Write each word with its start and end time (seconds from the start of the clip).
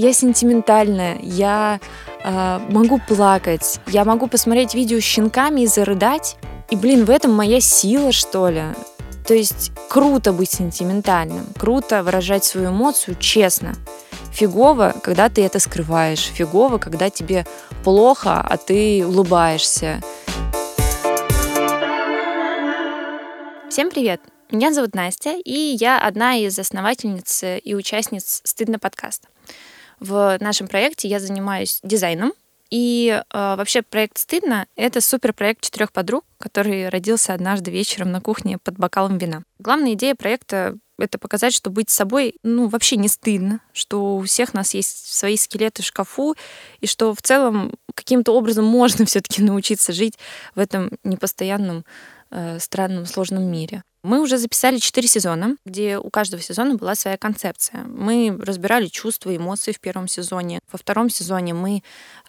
я 0.00 0.14
сентиментальная, 0.14 1.18
я 1.22 1.78
э, 2.24 2.58
могу 2.70 2.98
плакать, 3.06 3.80
я 3.86 4.04
могу 4.06 4.28
посмотреть 4.28 4.74
видео 4.74 4.98
с 4.98 5.04
щенками 5.04 5.62
и 5.62 5.66
зарыдать. 5.66 6.36
И, 6.70 6.76
блин, 6.76 7.04
в 7.04 7.10
этом 7.10 7.32
моя 7.32 7.60
сила, 7.60 8.10
что 8.10 8.48
ли. 8.48 8.62
То 9.26 9.34
есть 9.34 9.72
круто 9.90 10.32
быть 10.32 10.50
сентиментальным, 10.50 11.46
круто 11.58 12.02
выражать 12.02 12.44
свою 12.44 12.70
эмоцию 12.70 13.16
честно. 13.20 13.74
Фигово, 14.32 14.94
когда 15.02 15.28
ты 15.28 15.44
это 15.44 15.58
скрываешь, 15.58 16.20
фигово, 16.32 16.78
когда 16.78 17.10
тебе 17.10 17.44
плохо, 17.84 18.40
а 18.40 18.56
ты 18.56 19.04
улыбаешься. 19.06 20.00
Всем 23.68 23.90
привет! 23.90 24.20
Меня 24.50 24.72
зовут 24.72 24.94
Настя, 24.94 25.36
и 25.44 25.76
я 25.78 26.00
одна 26.00 26.36
из 26.36 26.58
основательниц 26.58 27.44
и 27.62 27.74
участниц 27.74 28.40
«Стыдно 28.44 28.78
подкаста». 28.78 29.28
В 30.00 30.38
нашем 30.40 30.66
проекте 30.66 31.08
я 31.08 31.20
занимаюсь 31.20 31.80
дизайном, 31.82 32.32
и 32.70 33.10
э, 33.10 33.22
вообще 33.32 33.82
проект 33.82 34.16
«Стыдно»— 34.18 34.66
это 34.76 35.00
суперпроект 35.00 35.62
четырех 35.62 35.92
подруг, 35.92 36.24
который 36.38 36.88
родился 36.88 37.34
однажды 37.34 37.70
вечером 37.70 38.12
на 38.12 38.20
кухне 38.20 38.58
под 38.58 38.78
бокалом 38.78 39.18
вина. 39.18 39.42
Главная 39.58 39.94
идея 39.94 40.14
проекта— 40.14 40.76
это 40.98 41.18
показать, 41.18 41.52
что 41.52 41.68
быть 41.68 41.90
собой, 41.90 42.36
ну, 42.44 42.68
вообще 42.68 42.96
не 42.96 43.08
стыдно, 43.08 43.60
что 43.72 44.16
у 44.16 44.22
всех 44.22 44.54
нас 44.54 44.72
есть 44.72 45.12
свои 45.12 45.36
скелеты 45.36 45.82
в 45.82 45.86
шкафу, 45.86 46.36
и 46.80 46.86
что 46.86 47.12
в 47.12 47.20
целом 47.22 47.74
каким-то 47.94 48.32
образом 48.32 48.64
можно 48.64 49.04
все 49.04 49.20
таки 49.20 49.42
научиться 49.42 49.92
жить 49.92 50.16
в 50.54 50.60
этом 50.60 50.92
непостоянном, 51.02 51.84
э, 52.30 52.58
странном, 52.60 53.04
сложном 53.04 53.44
мире. 53.44 53.82
Мы 54.02 54.20
уже 54.22 54.38
записали 54.38 54.78
четыре 54.78 55.08
сезона, 55.08 55.56
где 55.66 55.98
у 55.98 56.08
каждого 56.08 56.42
сезона 56.42 56.76
была 56.76 56.94
своя 56.94 57.18
концепция. 57.18 57.82
Мы 57.84 58.34
разбирали 58.40 58.86
чувства, 58.86 59.34
эмоции 59.36 59.72
в 59.72 59.80
первом 59.80 60.08
сезоне. 60.08 60.60
Во 60.72 60.78
втором 60.78 61.10
сезоне 61.10 61.52
мы 61.52 61.82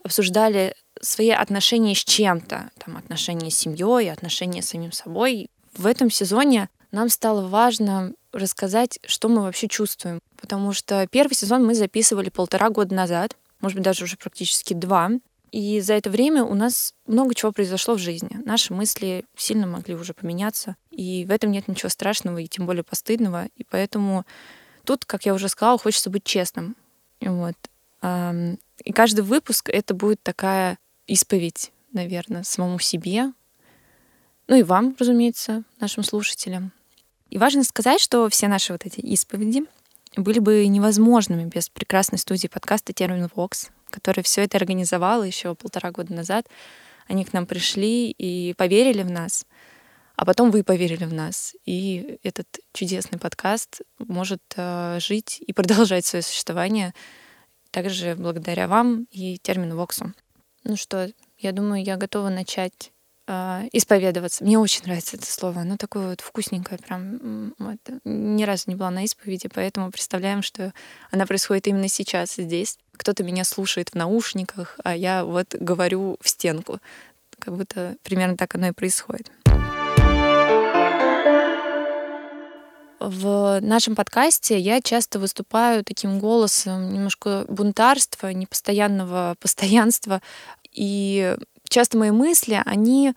обсуждали 0.03 0.75
свои 1.01 1.29
отношения 1.29 1.95
с 1.95 2.03
чем-то, 2.03 2.71
там 2.77 2.97
отношения 2.97 3.49
с 3.49 3.57
семьей, 3.57 4.11
отношения 4.11 4.61
с 4.61 4.69
самим 4.69 4.91
собой. 4.91 5.49
В 5.73 5.85
этом 5.85 6.11
сезоне 6.11 6.69
нам 6.91 7.07
стало 7.07 7.47
важно 7.47 8.13
рассказать, 8.33 8.99
что 9.05 9.29
мы 9.29 9.41
вообще 9.41 9.69
чувствуем. 9.69 10.19
Потому 10.39 10.73
что 10.73 11.07
первый 11.09 11.33
сезон 11.33 11.65
мы 11.65 11.73
записывали 11.73 12.29
полтора 12.29 12.69
года 12.69 12.93
назад, 12.93 13.37
может 13.61 13.77
быть, 13.77 13.85
даже 13.85 14.03
уже 14.03 14.17
практически 14.17 14.73
два. 14.73 15.11
И 15.51 15.81
за 15.81 15.93
это 15.95 16.09
время 16.09 16.43
у 16.43 16.55
нас 16.55 16.93
много 17.07 17.35
чего 17.35 17.51
произошло 17.51 17.95
в 17.95 17.99
жизни. 17.99 18.39
Наши 18.45 18.73
мысли 18.73 19.25
сильно 19.35 19.67
могли 19.67 19.95
уже 19.95 20.13
поменяться. 20.13 20.77
И 20.91 21.25
в 21.25 21.31
этом 21.31 21.51
нет 21.51 21.67
ничего 21.67 21.89
страшного 21.89 22.37
и 22.37 22.47
тем 22.47 22.65
более 22.65 22.83
постыдного. 22.83 23.47
И 23.57 23.63
поэтому 23.63 24.25
тут, 24.85 25.03
как 25.05 25.25
я 25.25 25.33
уже 25.33 25.49
сказала, 25.49 25.77
хочется 25.77 26.09
быть 26.09 26.23
честным. 26.23 26.77
Вот. 27.19 27.55
И 28.83 28.93
каждый 28.93 29.21
выпуск 29.21 29.69
это 29.69 29.93
будет 29.93 30.23
такая 30.23 30.79
исповедь, 31.05 31.71
наверное, 31.91 32.43
самому 32.43 32.79
себе, 32.79 33.33
ну 34.47 34.55
и 34.57 34.63
вам, 34.63 34.95
разумеется, 34.99 35.63
нашим 35.79 36.03
слушателям. 36.03 36.71
И 37.29 37.37
важно 37.37 37.63
сказать, 37.63 38.01
что 38.01 38.27
все 38.29 38.47
наши 38.47 38.73
вот 38.73 38.85
эти 38.85 38.99
исповеди 38.99 39.63
были 40.17 40.39
бы 40.39 40.67
невозможными 40.67 41.45
без 41.45 41.69
прекрасной 41.69 42.17
студии 42.17 42.47
подкаста 42.47 42.91
Термин 42.91 43.29
Вокс, 43.33 43.69
которая 43.91 44.23
все 44.23 44.41
это 44.41 44.57
организовала 44.57 45.23
еще 45.23 45.53
полтора 45.53 45.91
года 45.91 46.13
назад. 46.13 46.47
Они 47.07 47.25
к 47.25 47.33
нам 47.33 47.45
пришли 47.45 48.09
и 48.09 48.53
поверили 48.55 49.03
в 49.03 49.11
нас, 49.11 49.45
а 50.15 50.25
потом 50.25 50.49
вы 50.49 50.63
поверили 50.63 51.05
в 51.05 51.13
нас. 51.13 51.55
И 51.65 52.19
этот 52.23 52.47
чудесный 52.73 53.19
подкаст 53.19 53.81
может 53.99 54.41
э, 54.55 54.97
жить 54.99 55.43
и 55.45 55.53
продолжать 55.53 56.05
свое 56.05 56.23
существование 56.23 56.93
также 57.71 58.15
благодаря 58.15 58.67
вам 58.67 59.07
и 59.11 59.37
термину 59.37 59.77
Воксу. 59.77 60.13
Ну 60.63 60.75
что, 60.75 61.09
я 61.37 61.51
думаю, 61.51 61.83
я 61.83 61.97
готова 61.97 62.29
начать 62.29 62.91
исповедоваться. 63.71 64.43
Мне 64.43 64.59
очень 64.59 64.83
нравится 64.85 65.17
это 65.17 65.25
слово. 65.25 65.61
Оно 65.61 65.77
такое 65.77 66.09
вот 66.09 66.21
вкусненькое, 66.21 66.79
прям 66.79 67.53
вот. 67.57 67.77
ни 68.03 68.43
разу 68.43 68.63
не 68.67 68.75
была 68.75 68.91
на 68.91 69.03
исповеди, 69.03 69.49
поэтому 69.53 69.91
представляем, 69.91 70.41
что 70.41 70.73
она 71.11 71.25
происходит 71.25 71.67
именно 71.67 71.87
сейчас 71.87 72.35
здесь 72.35 72.77
кто-то 73.01 73.23
меня 73.23 73.43
слушает 73.43 73.89
в 73.89 73.95
наушниках, 73.95 74.77
а 74.83 74.95
я 74.95 75.25
вот 75.25 75.55
говорю 75.55 76.17
в 76.21 76.29
стенку. 76.29 76.77
Как 77.39 77.57
будто 77.57 77.95
примерно 78.03 78.37
так 78.37 78.53
оно 78.53 78.67
и 78.67 78.71
происходит. 78.71 79.31
В 82.99 83.59
нашем 83.61 83.95
подкасте 83.95 84.59
я 84.59 84.79
часто 84.79 85.17
выступаю 85.17 85.83
таким 85.83 86.19
голосом 86.19 86.93
немножко 86.93 87.45
бунтарства, 87.47 88.27
непостоянного 88.27 89.35
постоянства. 89.39 90.21
И 90.71 91.35
часто 91.71 91.97
мои 91.97 92.11
мысли, 92.11 92.61
они 92.65 93.13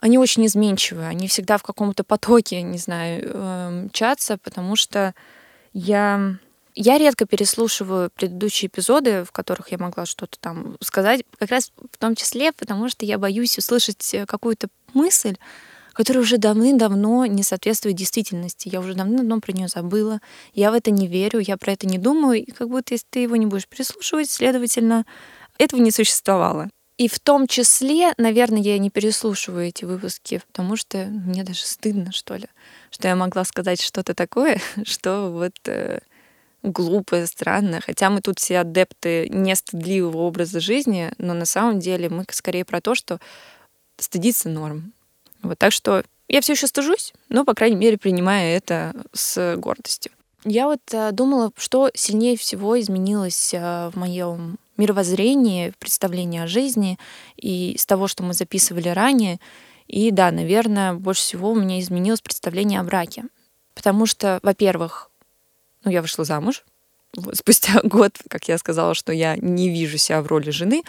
они 0.00 0.18
очень 0.18 0.44
изменчивые, 0.46 1.08
они 1.08 1.26
всегда 1.26 1.56
в 1.56 1.62
каком-то 1.62 2.04
потоке, 2.04 2.60
не 2.62 2.78
знаю, 2.78 3.22
э, 3.24 3.70
мчатся, 3.86 4.36
потому 4.38 4.76
что 4.76 5.14
я 5.72 6.36
я 6.74 6.98
редко 6.98 7.24
переслушиваю 7.24 8.10
предыдущие 8.10 8.68
эпизоды, 8.68 9.24
в 9.24 9.32
которых 9.32 9.72
я 9.72 9.78
могла 9.78 10.04
что-то 10.04 10.38
там 10.38 10.76
сказать, 10.82 11.24
как 11.38 11.50
раз 11.50 11.72
в 11.90 11.96
том 11.96 12.14
числе, 12.14 12.52
потому 12.52 12.90
что 12.90 13.06
я 13.06 13.18
боюсь 13.18 13.56
услышать 13.56 14.12
э, 14.12 14.26
какую-то 14.26 14.68
мысль, 14.92 15.36
которая 15.94 16.22
уже 16.22 16.36
давным-давно 16.36 17.24
не 17.24 17.42
соответствует 17.42 17.96
действительности. 17.96 18.68
Я 18.68 18.80
уже 18.80 18.92
давным-давно 18.92 19.40
про 19.40 19.52
нее 19.52 19.68
забыла. 19.68 20.20
Я 20.52 20.70
в 20.70 20.74
это 20.74 20.90
не 20.90 21.08
верю, 21.08 21.38
я 21.38 21.56
про 21.56 21.72
это 21.72 21.86
не 21.86 21.96
думаю. 21.96 22.44
И 22.44 22.50
как 22.50 22.68
будто 22.68 22.92
если 22.92 23.06
ты 23.08 23.20
его 23.20 23.36
не 23.36 23.46
будешь 23.46 23.66
переслушивать, 23.66 24.30
следовательно, 24.30 25.06
этого 25.56 25.80
не 25.80 25.90
существовало. 25.90 26.68
И 26.98 27.08
в 27.08 27.18
том 27.18 27.46
числе, 27.46 28.14
наверное, 28.16 28.60
я 28.60 28.78
не 28.78 28.88
переслушиваю 28.88 29.66
эти 29.66 29.84
выпуски, 29.84 30.40
потому 30.46 30.76
что 30.76 31.04
мне 31.06 31.44
даже 31.44 31.60
стыдно, 31.60 32.10
что 32.10 32.36
ли, 32.36 32.46
что 32.90 33.08
я 33.08 33.16
могла 33.16 33.44
сказать 33.44 33.82
что-то 33.82 34.14
такое, 34.14 34.60
что 34.84 35.30
вот 35.30 35.56
э, 35.66 36.00
глупое, 36.62 37.26
странное. 37.26 37.80
Хотя 37.80 38.08
мы 38.08 38.22
тут 38.22 38.38
все 38.38 38.60
адепты 38.60 39.28
нестыдливого 39.28 40.18
образа 40.18 40.58
жизни, 40.60 41.12
но 41.18 41.34
на 41.34 41.44
самом 41.44 41.80
деле 41.80 42.08
мы 42.08 42.24
скорее 42.30 42.64
про 42.64 42.80
то, 42.80 42.94
что 42.94 43.20
стыдиться 43.98 44.48
норм. 44.48 44.92
Вот, 45.42 45.58
так 45.58 45.72
что 45.72 46.02
я 46.28 46.40
все 46.40 46.54
еще 46.54 46.66
стыжусь, 46.66 47.12
но, 47.28 47.44
по 47.44 47.52
крайней 47.52 47.76
мере, 47.76 47.98
принимаю 47.98 48.56
это 48.56 48.94
с 49.12 49.56
гордостью. 49.58 50.12
Я 50.44 50.66
вот 50.66 50.80
э, 50.92 51.12
думала, 51.12 51.52
что 51.56 51.90
сильнее 51.94 52.36
всего 52.36 52.78
изменилось 52.80 53.52
э, 53.52 53.90
в 53.92 53.96
моем 53.96 54.58
мировоззрении, 54.78 55.72
представлении 55.78 56.40
о 56.40 56.46
жизни 56.46 56.98
и 57.36 57.76
с 57.78 57.86
того, 57.86 58.08
что 58.08 58.22
мы 58.22 58.34
записывали 58.34 58.88
ранее. 58.88 59.38
И 59.86 60.10
да, 60.10 60.30
наверное, 60.30 60.94
больше 60.94 61.22
всего 61.22 61.52
у 61.52 61.54
меня 61.54 61.80
изменилось 61.80 62.20
представление 62.20 62.80
о 62.80 62.84
браке. 62.84 63.24
Потому 63.74 64.06
что, 64.06 64.40
во-первых, 64.42 65.10
ну, 65.84 65.90
я 65.90 66.02
вышла 66.02 66.24
замуж. 66.24 66.64
Спустя 67.32 67.80
год, 67.84 68.18
как 68.28 68.48
я 68.48 68.58
сказала, 68.58 68.94
что 68.94 69.12
я 69.12 69.36
не 69.36 69.68
вижу 69.68 69.98
себя 69.98 70.22
в 70.22 70.26
роли 70.26 70.50
жены. 70.50 70.82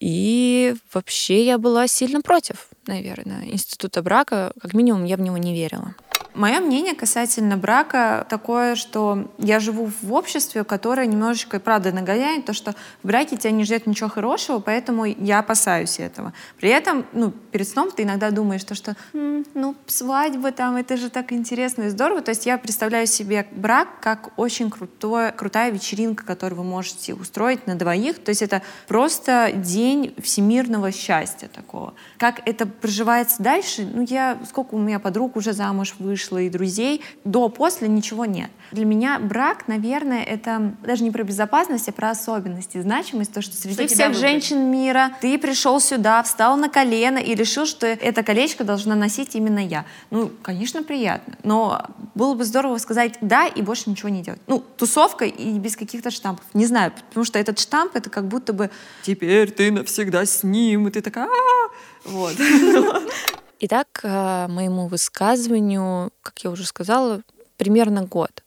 И 0.00 0.74
вообще 0.92 1.44
я 1.44 1.58
была 1.58 1.88
сильно 1.88 2.20
против, 2.20 2.68
наверное, 2.86 3.46
института 3.46 4.00
брака. 4.00 4.52
Как 4.60 4.72
минимум, 4.72 5.04
я 5.04 5.16
в 5.16 5.20
него 5.20 5.36
не 5.38 5.52
верила. 5.52 5.94
Мое 6.34 6.60
мнение 6.60 6.94
касательно 6.94 7.56
брака 7.56 8.24
такое, 8.28 8.76
что 8.76 9.28
я 9.38 9.58
живу 9.58 9.90
в 10.02 10.12
обществе, 10.12 10.62
которое 10.62 11.06
немножечко, 11.06 11.58
правда, 11.58 11.90
нагоняет 11.90 12.44
то, 12.44 12.52
что 12.52 12.74
в 13.02 13.06
браке 13.06 13.36
тебя 13.36 13.50
не 13.50 13.64
ждет 13.64 13.86
ничего 13.86 14.08
хорошего, 14.08 14.60
поэтому 14.60 15.04
я 15.04 15.40
опасаюсь 15.40 15.98
этого. 15.98 16.32
При 16.58 16.68
этом, 16.68 17.06
ну, 17.12 17.30
перед 17.30 17.68
сном 17.68 17.90
ты 17.90 18.04
иногда 18.04 18.30
думаешь, 18.30 18.62
то, 18.62 18.76
что, 18.76 18.94
ну, 19.12 19.74
свадьба 19.86 20.52
там, 20.52 20.76
это 20.76 20.96
же 20.96 21.10
так 21.10 21.32
интересно 21.32 21.84
и 21.84 21.88
здорово. 21.88 22.20
То 22.20 22.30
есть 22.30 22.46
я 22.46 22.56
представляю 22.56 23.06
себе 23.06 23.48
брак 23.50 23.88
как 24.00 24.30
очень 24.38 24.70
крутой, 24.70 25.32
крутая 25.32 25.72
вечеринка, 25.72 26.24
которую 26.24 26.58
вы 26.60 26.64
можете 26.64 27.14
устроить 27.14 27.66
на 27.66 27.74
двоих. 27.74 28.22
То 28.22 28.28
есть 28.28 28.42
это 28.42 28.62
просто 28.86 29.50
день 29.52 30.14
всемирного 30.22 30.92
счастья 30.92 31.48
такого. 31.48 31.94
Как 32.16 32.46
это 32.46 32.66
проживается 32.66 33.42
дальше? 33.42 33.88
Ну, 33.92 34.02
я, 34.02 34.38
сколько 34.48 34.74
у 34.74 34.78
меня 34.78 35.00
подруг 35.00 35.34
уже 35.34 35.52
замуж 35.52 35.96
вышли, 35.98 36.27
вышло 36.28 36.38
и 36.38 36.48
друзей. 36.48 37.02
До-после 37.24 37.88
ничего 37.88 38.24
нет. 38.24 38.50
Для 38.72 38.84
меня 38.84 39.18
брак, 39.18 39.66
наверное, 39.66 40.22
это 40.22 40.74
даже 40.84 41.02
не 41.02 41.10
про 41.10 41.22
безопасность, 41.22 41.88
а 41.88 41.92
про 41.92 42.10
особенности, 42.10 42.80
значимость, 42.80 43.32
то, 43.32 43.40
что 43.40 43.56
среди 43.56 43.86
что 43.86 43.86
всех 43.86 44.14
женщин 44.14 44.70
мира 44.70 45.12
ты 45.20 45.38
пришел 45.38 45.80
сюда, 45.80 46.22
встал 46.22 46.56
на 46.56 46.68
колено 46.68 47.18
и 47.18 47.34
решил, 47.34 47.64
что 47.64 47.86
это 47.86 48.22
колечко 48.22 48.64
должна 48.64 48.94
носить 48.94 49.34
именно 49.34 49.64
я. 49.64 49.86
Ну, 50.10 50.30
конечно, 50.42 50.82
приятно, 50.82 51.34
но 51.42 51.86
было 52.14 52.34
бы 52.34 52.44
здорово 52.44 52.76
сказать 52.78 53.14
«да» 53.20 53.46
и 53.46 53.62
больше 53.62 53.88
ничего 53.88 54.10
не 54.10 54.22
делать. 54.22 54.40
Ну, 54.46 54.62
тусовка 54.76 55.24
и 55.24 55.58
без 55.58 55.76
каких-то 55.76 56.10
штампов. 56.10 56.44
Не 56.52 56.66
знаю, 56.66 56.92
потому 57.08 57.24
что 57.24 57.38
этот 57.38 57.58
штамп— 57.58 57.92
это 57.96 58.10
как 58.10 58.28
будто 58.28 58.52
бы 58.52 58.70
«теперь 59.02 59.50
ты 59.50 59.70
навсегда 59.70 60.26
с 60.26 60.42
ним», 60.42 60.88
и 60.88 60.90
ты 60.90 61.00
такая 61.00 61.26
«а 61.26 61.70
Вот. 62.04 62.34
Итак, 63.60 63.88
к 63.90 64.46
моему 64.48 64.86
высказыванию, 64.86 66.12
как 66.22 66.38
я 66.44 66.50
уже 66.50 66.64
сказала, 66.64 67.22
примерно 67.56 68.04
год. 68.04 68.44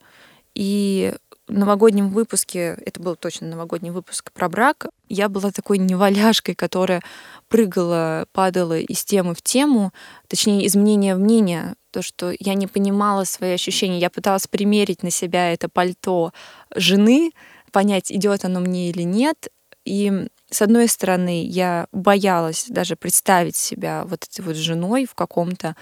И 0.56 1.14
новогоднем 1.50 2.12
выпуске, 2.12 2.78
это 2.86 3.02
был 3.02 3.18
точно 3.18 3.48
новогодний 3.48 3.92
выпуск 3.92 4.32
про 4.32 4.48
брак, 4.48 4.88
я 5.10 5.28
была 5.28 5.52
такой 5.52 5.80
неваляшкой, 5.80 6.56
которая 6.56 7.02
прыгала, 7.50 8.26
падала 8.32 8.80
из 8.80 9.04
темы 9.04 9.36
в 9.36 9.42
тему, 9.42 9.92
точнее, 10.30 10.64
из 10.64 10.76
мнения 10.76 11.16
в 11.16 11.20
мнение, 11.20 11.76
то, 11.92 12.02
что 12.02 12.32
я 12.40 12.54
не 12.54 12.68
понимала 12.68 13.26
свои 13.26 13.52
ощущения. 13.52 14.00
Я 14.00 14.10
пыталась 14.10 14.48
примерить 14.48 15.04
на 15.04 15.12
себя 15.12 15.52
это 15.52 15.68
пальто 15.68 16.32
жены, 16.74 17.32
понять, 17.74 18.14
идет 18.14 18.46
оно 18.46 18.62
мне 18.62 18.90
или 18.90 19.04
нет. 19.04 19.50
И 19.84 20.28
с 20.52 20.62
одной 20.62 20.88
стороны, 20.90 21.46
я 21.46 21.88
боялась 21.94 22.66
даже 22.68 22.96
представить 22.96 23.56
себя 23.56 24.04
вот 24.06 24.26
этой 24.30 24.42
вот 24.42 24.56
женой 24.58 25.06
в 25.06 25.16
каком-то 25.16 25.76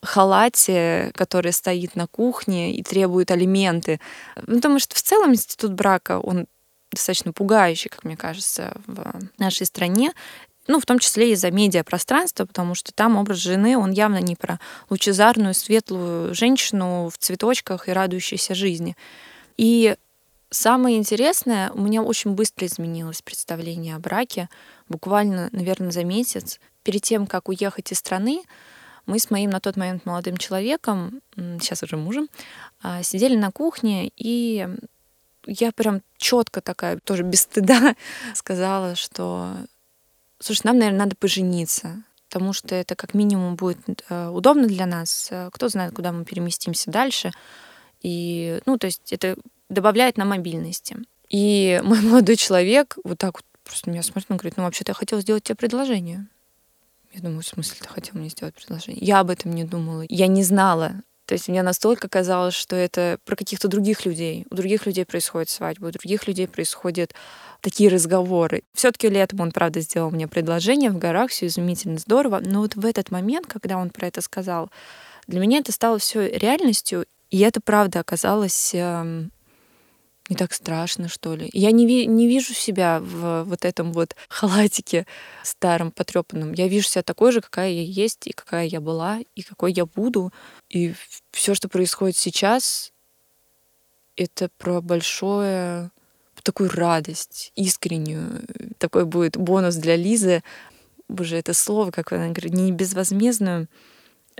халате, 0.00 1.10
который 1.14 1.52
стоит 1.52 1.96
на 1.96 2.06
кухне 2.06 2.74
и 2.74 2.82
требует 2.82 3.30
алименты. 3.30 4.00
Ну, 4.46 4.56
потому 4.56 4.78
что 4.78 4.94
в 4.94 5.02
целом 5.02 5.32
институт 5.32 5.72
брака, 5.72 6.20
он 6.20 6.46
достаточно 6.90 7.32
пугающий, 7.32 7.90
как 7.90 8.04
мне 8.04 8.16
кажется, 8.16 8.76
в 8.86 9.12
нашей 9.38 9.66
стране. 9.66 10.12
Ну, 10.68 10.78
в 10.78 10.86
том 10.86 11.00
числе 11.00 11.32
из-за 11.32 11.50
медиапространства, 11.50 12.44
потому 12.44 12.76
что 12.76 12.92
там 12.92 13.16
образ 13.16 13.38
жены, 13.38 13.76
он 13.76 13.90
явно 13.90 14.18
не 14.18 14.36
про 14.36 14.60
лучезарную, 14.90 15.54
светлую 15.54 16.32
женщину 16.34 17.10
в 17.12 17.18
цветочках 17.18 17.88
и 17.88 17.92
радующейся 17.92 18.54
жизни. 18.54 18.96
И 19.56 19.96
самое 20.52 20.96
интересное, 20.96 21.70
у 21.72 21.80
меня 21.80 22.02
очень 22.02 22.32
быстро 22.32 22.66
изменилось 22.66 23.22
представление 23.22 23.96
о 23.96 23.98
браке. 23.98 24.48
Буквально, 24.88 25.48
наверное, 25.52 25.90
за 25.90 26.04
месяц. 26.04 26.60
Перед 26.82 27.02
тем, 27.02 27.26
как 27.26 27.48
уехать 27.48 27.90
из 27.90 27.98
страны, 27.98 28.42
мы 29.06 29.18
с 29.18 29.30
моим 29.30 29.50
на 29.50 29.60
тот 29.60 29.76
момент 29.76 30.06
молодым 30.06 30.36
человеком, 30.36 31.20
сейчас 31.34 31.82
уже 31.82 31.96
мужем, 31.96 32.28
а, 32.82 33.02
сидели 33.02 33.36
на 33.36 33.50
кухне, 33.50 34.12
и 34.16 34.68
я 35.46 35.72
прям 35.72 36.02
четко 36.18 36.60
такая, 36.60 36.98
тоже 36.98 37.24
без 37.24 37.42
стыда, 37.42 37.96
сказала, 38.34 38.94
что, 38.94 39.56
слушай, 40.38 40.62
нам, 40.64 40.78
наверное, 40.78 41.00
надо 41.00 41.16
пожениться, 41.16 42.04
потому 42.28 42.52
что 42.52 42.74
это 42.74 42.94
как 42.94 43.14
минимум 43.14 43.56
будет 43.56 44.04
э, 44.08 44.28
удобно 44.28 44.66
для 44.66 44.86
нас. 44.86 45.30
Кто 45.52 45.68
знает, 45.68 45.94
куда 45.94 46.12
мы 46.12 46.24
переместимся 46.24 46.90
дальше. 46.90 47.32
И, 48.02 48.60
ну, 48.66 48.78
то 48.78 48.86
есть 48.86 49.12
это 49.12 49.36
добавляет 49.72 50.16
нам 50.16 50.28
мобильности. 50.28 50.96
И 51.28 51.80
мой 51.84 52.00
молодой 52.00 52.36
человек 52.36 52.96
вот 53.04 53.18
так 53.18 53.38
вот 53.38 53.44
просто 53.64 53.90
меня 53.90 54.02
смотрит, 54.02 54.30
он 54.30 54.36
говорит, 54.36 54.56
ну, 54.56 54.64
вообще-то 54.64 54.90
я 54.90 54.94
хотел 54.94 55.20
сделать 55.20 55.44
тебе 55.44 55.56
предложение. 55.56 56.26
Я 57.12 57.20
думаю, 57.20 57.42
в 57.42 57.46
смысле 57.46 57.76
ты 57.80 57.88
хотел 57.88 58.14
мне 58.14 58.30
сделать 58.30 58.54
предложение? 58.54 59.04
Я 59.04 59.20
об 59.20 59.30
этом 59.30 59.52
не 59.52 59.64
думала. 59.64 60.04
Я 60.08 60.26
не 60.28 60.42
знала. 60.42 61.02
То 61.26 61.34
есть 61.34 61.48
мне 61.48 61.62
настолько 61.62 62.08
казалось, 62.08 62.54
что 62.54 62.74
это 62.74 63.18
про 63.24 63.36
каких-то 63.36 63.68
других 63.68 64.04
людей. 64.04 64.46
У 64.50 64.54
других 64.54 64.86
людей 64.86 65.04
происходит 65.04 65.50
свадьба, 65.50 65.86
у 65.86 65.90
других 65.90 66.26
людей 66.26 66.48
происходят 66.48 67.14
такие 67.60 67.88
разговоры. 67.88 68.64
Все-таки 68.74 69.08
летом 69.08 69.40
он, 69.40 69.52
правда, 69.52 69.80
сделал 69.80 70.10
мне 70.10 70.26
предложение 70.26 70.90
в 70.90 70.98
горах, 70.98 71.30
все 71.30 71.46
изумительно, 71.46 71.98
здорово. 71.98 72.40
Но 72.44 72.60
вот 72.60 72.74
в 72.74 72.84
этот 72.84 73.10
момент, 73.10 73.46
когда 73.46 73.76
он 73.76 73.90
про 73.90 74.08
это 74.08 74.20
сказал, 74.20 74.70
для 75.26 75.38
меня 75.38 75.58
это 75.58 75.70
стало 75.70 75.98
все 75.98 76.28
реальностью, 76.28 77.06
и 77.30 77.38
это 77.38 77.60
правда 77.60 78.00
оказалось 78.00 78.72
эм, 78.74 79.30
не 80.32 80.36
так 80.36 80.54
страшно, 80.54 81.08
что 81.08 81.34
ли. 81.34 81.50
Я 81.52 81.72
не, 81.72 81.86
ви- 81.86 82.06
не 82.06 82.26
вижу 82.26 82.54
себя 82.54 83.00
в 83.00 83.44
вот 83.44 83.66
этом 83.66 83.92
вот 83.92 84.16
халатике 84.28 85.06
старом, 85.42 85.90
потрепанном. 85.90 86.54
Я 86.54 86.68
вижу 86.68 86.88
себя 86.88 87.02
такой 87.02 87.32
же, 87.32 87.42
какая 87.42 87.70
я 87.70 87.82
есть, 87.82 88.26
и 88.26 88.32
какая 88.32 88.64
я 88.64 88.80
была, 88.80 89.20
и 89.34 89.42
какой 89.42 89.74
я 89.74 89.84
буду. 89.84 90.32
И 90.70 90.94
все, 91.32 91.54
что 91.54 91.68
происходит 91.68 92.16
сейчас, 92.16 92.92
это 94.16 94.48
про 94.56 94.80
большое 94.80 95.90
такую 96.42 96.70
радость, 96.70 97.52
искреннюю. 97.54 98.42
Такой 98.78 99.04
будет 99.04 99.36
бонус 99.36 99.76
для 99.76 99.96
Лизы. 99.96 100.42
Боже, 101.08 101.36
это 101.36 101.52
слово, 101.52 101.90
как 101.90 102.10
она 102.12 102.28
говорит, 102.28 102.54
не 102.54 102.72
безвозмездную, 102.72 103.68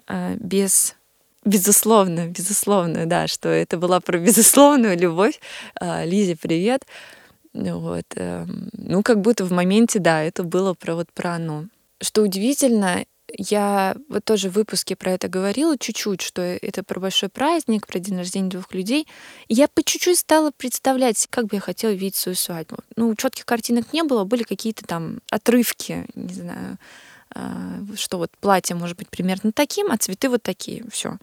а 0.06 0.36
без 0.36 0.96
Безусловно, 1.44 2.28
безусловно, 2.28 3.06
да, 3.06 3.26
что 3.26 3.48
это 3.48 3.76
была 3.76 4.00
про 4.00 4.18
безусловную 4.18 4.96
любовь. 4.96 5.40
А, 5.80 6.04
Лизе, 6.04 6.36
привет. 6.36 6.86
Вот. 7.52 8.04
Эм, 8.14 8.70
ну, 8.72 9.02
как 9.02 9.20
будто 9.20 9.44
в 9.44 9.52
моменте, 9.52 9.98
да, 9.98 10.22
это 10.22 10.44
было 10.44 10.74
про 10.74 10.94
вот 10.94 11.12
про 11.12 11.34
оно. 11.34 11.66
Что 12.00 12.22
удивительно, 12.22 13.04
я 13.36 13.96
вот 14.08 14.24
тоже 14.24 14.50
в 14.50 14.54
выпуске 14.54 14.94
про 14.94 15.12
это 15.12 15.28
говорила 15.28 15.76
чуть-чуть, 15.76 16.20
что 16.20 16.42
это 16.42 16.84
про 16.84 17.00
большой 17.00 17.28
праздник, 17.28 17.86
про 17.86 17.98
день 17.98 18.18
рождения 18.18 18.48
двух 18.48 18.72
людей. 18.72 19.08
И 19.48 19.54
я 19.54 19.66
по 19.68 19.82
чуть-чуть 19.82 20.18
стала 20.18 20.52
представлять, 20.56 21.26
как 21.28 21.46
бы 21.46 21.56
я 21.56 21.60
хотела 21.60 21.90
видеть 21.90 22.16
свою 22.16 22.36
свадьбу. 22.36 22.78
Ну, 22.96 23.14
четких 23.16 23.46
картинок 23.46 23.92
не 23.92 24.04
было, 24.04 24.24
были 24.24 24.44
какие-то 24.44 24.84
там 24.84 25.18
отрывки, 25.30 26.06
не 26.14 26.34
знаю, 26.34 26.78
что 27.96 28.18
вот 28.18 28.30
платье 28.40 28.76
может 28.76 28.96
быть 28.96 29.08
примерно 29.08 29.52
таким, 29.52 29.90
а 29.90 29.96
цветы 29.96 30.28
вот 30.28 30.42
такие. 30.42 30.84
Все. 30.90 31.18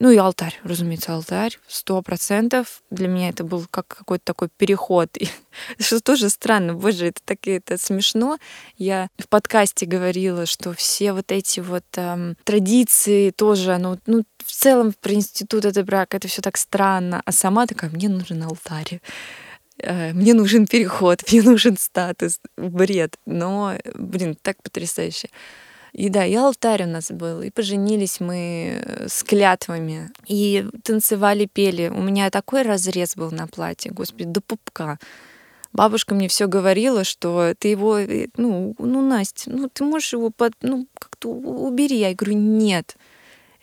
Ну 0.00 0.10
и 0.10 0.16
алтарь, 0.16 0.58
разумеется, 0.64 1.12
алтарь, 1.12 1.58
сто 1.68 2.00
процентов. 2.00 2.82
Для 2.90 3.06
меня 3.06 3.28
это 3.28 3.44
был 3.44 3.66
как 3.70 3.86
какой-то 3.86 4.24
такой 4.24 4.48
переход. 4.48 5.14
И, 5.18 5.28
что 5.78 6.00
тоже 6.00 6.30
странно, 6.30 6.72
боже, 6.72 7.08
это 7.08 7.20
так 7.22 7.46
это 7.46 7.76
смешно. 7.76 8.38
Я 8.78 9.08
в 9.18 9.28
подкасте 9.28 9.84
говорила, 9.84 10.46
что 10.46 10.72
все 10.72 11.12
вот 11.12 11.30
эти 11.30 11.60
вот 11.60 11.84
эм, 11.96 12.34
традиции 12.44 13.28
тоже, 13.28 13.76
ну, 13.76 13.98
ну, 14.06 14.24
в 14.38 14.50
целом 14.50 14.94
про 14.98 15.12
институт 15.12 15.66
это 15.66 15.84
брак, 15.84 16.14
это 16.14 16.28
все 16.28 16.40
так 16.40 16.56
странно. 16.56 17.20
А 17.26 17.30
сама 17.30 17.66
такая, 17.66 17.90
мне 17.90 18.08
нужен 18.08 18.42
алтарь. 18.42 19.02
Э, 19.82 20.12
мне 20.12 20.34
нужен 20.34 20.66
переход, 20.66 21.22
мне 21.32 21.42
нужен 21.42 21.76
статус, 21.76 22.40
бред. 22.56 23.16
Но, 23.26 23.74
блин, 23.94 24.36
так 24.40 24.62
потрясающе. 24.62 25.28
И 25.92 26.08
да, 26.08 26.24
и 26.24 26.34
алтарь 26.34 26.84
у 26.84 26.86
нас 26.86 27.10
был, 27.10 27.42
и 27.42 27.50
поженились 27.50 28.20
мы 28.20 28.80
э, 28.84 29.08
с 29.08 29.24
клятвами, 29.24 30.10
и 30.28 30.66
танцевали, 30.84 31.46
пели. 31.46 31.88
У 31.88 32.00
меня 32.00 32.30
такой 32.30 32.62
разрез 32.62 33.16
был 33.16 33.32
на 33.32 33.48
платье, 33.48 33.90
господи, 33.90 34.24
до 34.24 34.40
пупка. 34.40 34.98
Бабушка 35.72 36.14
мне 36.14 36.28
все 36.28 36.46
говорила, 36.46 37.04
что 37.04 37.54
ты 37.58 37.68
его, 37.68 37.98
э, 37.98 38.28
ну, 38.36 38.74
ну, 38.78 39.02
Настя, 39.02 39.50
ну, 39.50 39.68
ты 39.68 39.82
можешь 39.82 40.12
его 40.12 40.30
под, 40.30 40.52
ну, 40.62 40.86
как-то 40.98 41.28
убери. 41.30 41.98
Я 41.98 42.14
говорю, 42.14 42.36
нет 42.36 42.96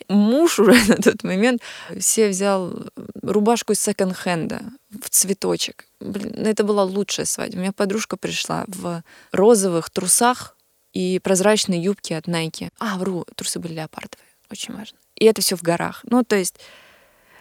муж 0.08 0.60
уже 0.60 0.74
на 0.88 0.98
тот 0.98 1.24
момент 1.24 1.62
все 2.00 2.30
взял 2.30 2.74
рубашку 3.22 3.74
из 3.74 3.82
секонд-хенда 3.82 4.62
в 5.02 5.10
цветочек. 5.10 5.88
Блин, 6.00 6.34
ну 6.38 6.50
это 6.50 6.64
была 6.64 6.84
лучшая 6.84 7.26
свадьба. 7.26 7.58
У 7.58 7.62
меня 7.62 7.74
подружка 7.74 8.18
пришла 8.18 8.66
в 8.68 9.04
розовых 9.32 9.90
трусах 9.90 10.56
и 10.94 11.20
прозрачной 11.20 11.80
юбке 11.80 12.18
от 12.18 12.28
Nike. 12.28 12.70
А, 12.80 12.98
вру, 12.98 13.26
трусы 13.36 13.60
были 13.60 13.74
леопардовые. 13.74 14.28
Очень 14.50 14.76
важно. 14.76 14.98
И 15.16 15.26
это 15.26 15.42
все 15.42 15.56
в 15.56 15.62
горах. 15.64 16.02
Ну, 16.04 16.24
то 16.24 16.36
есть, 16.36 16.56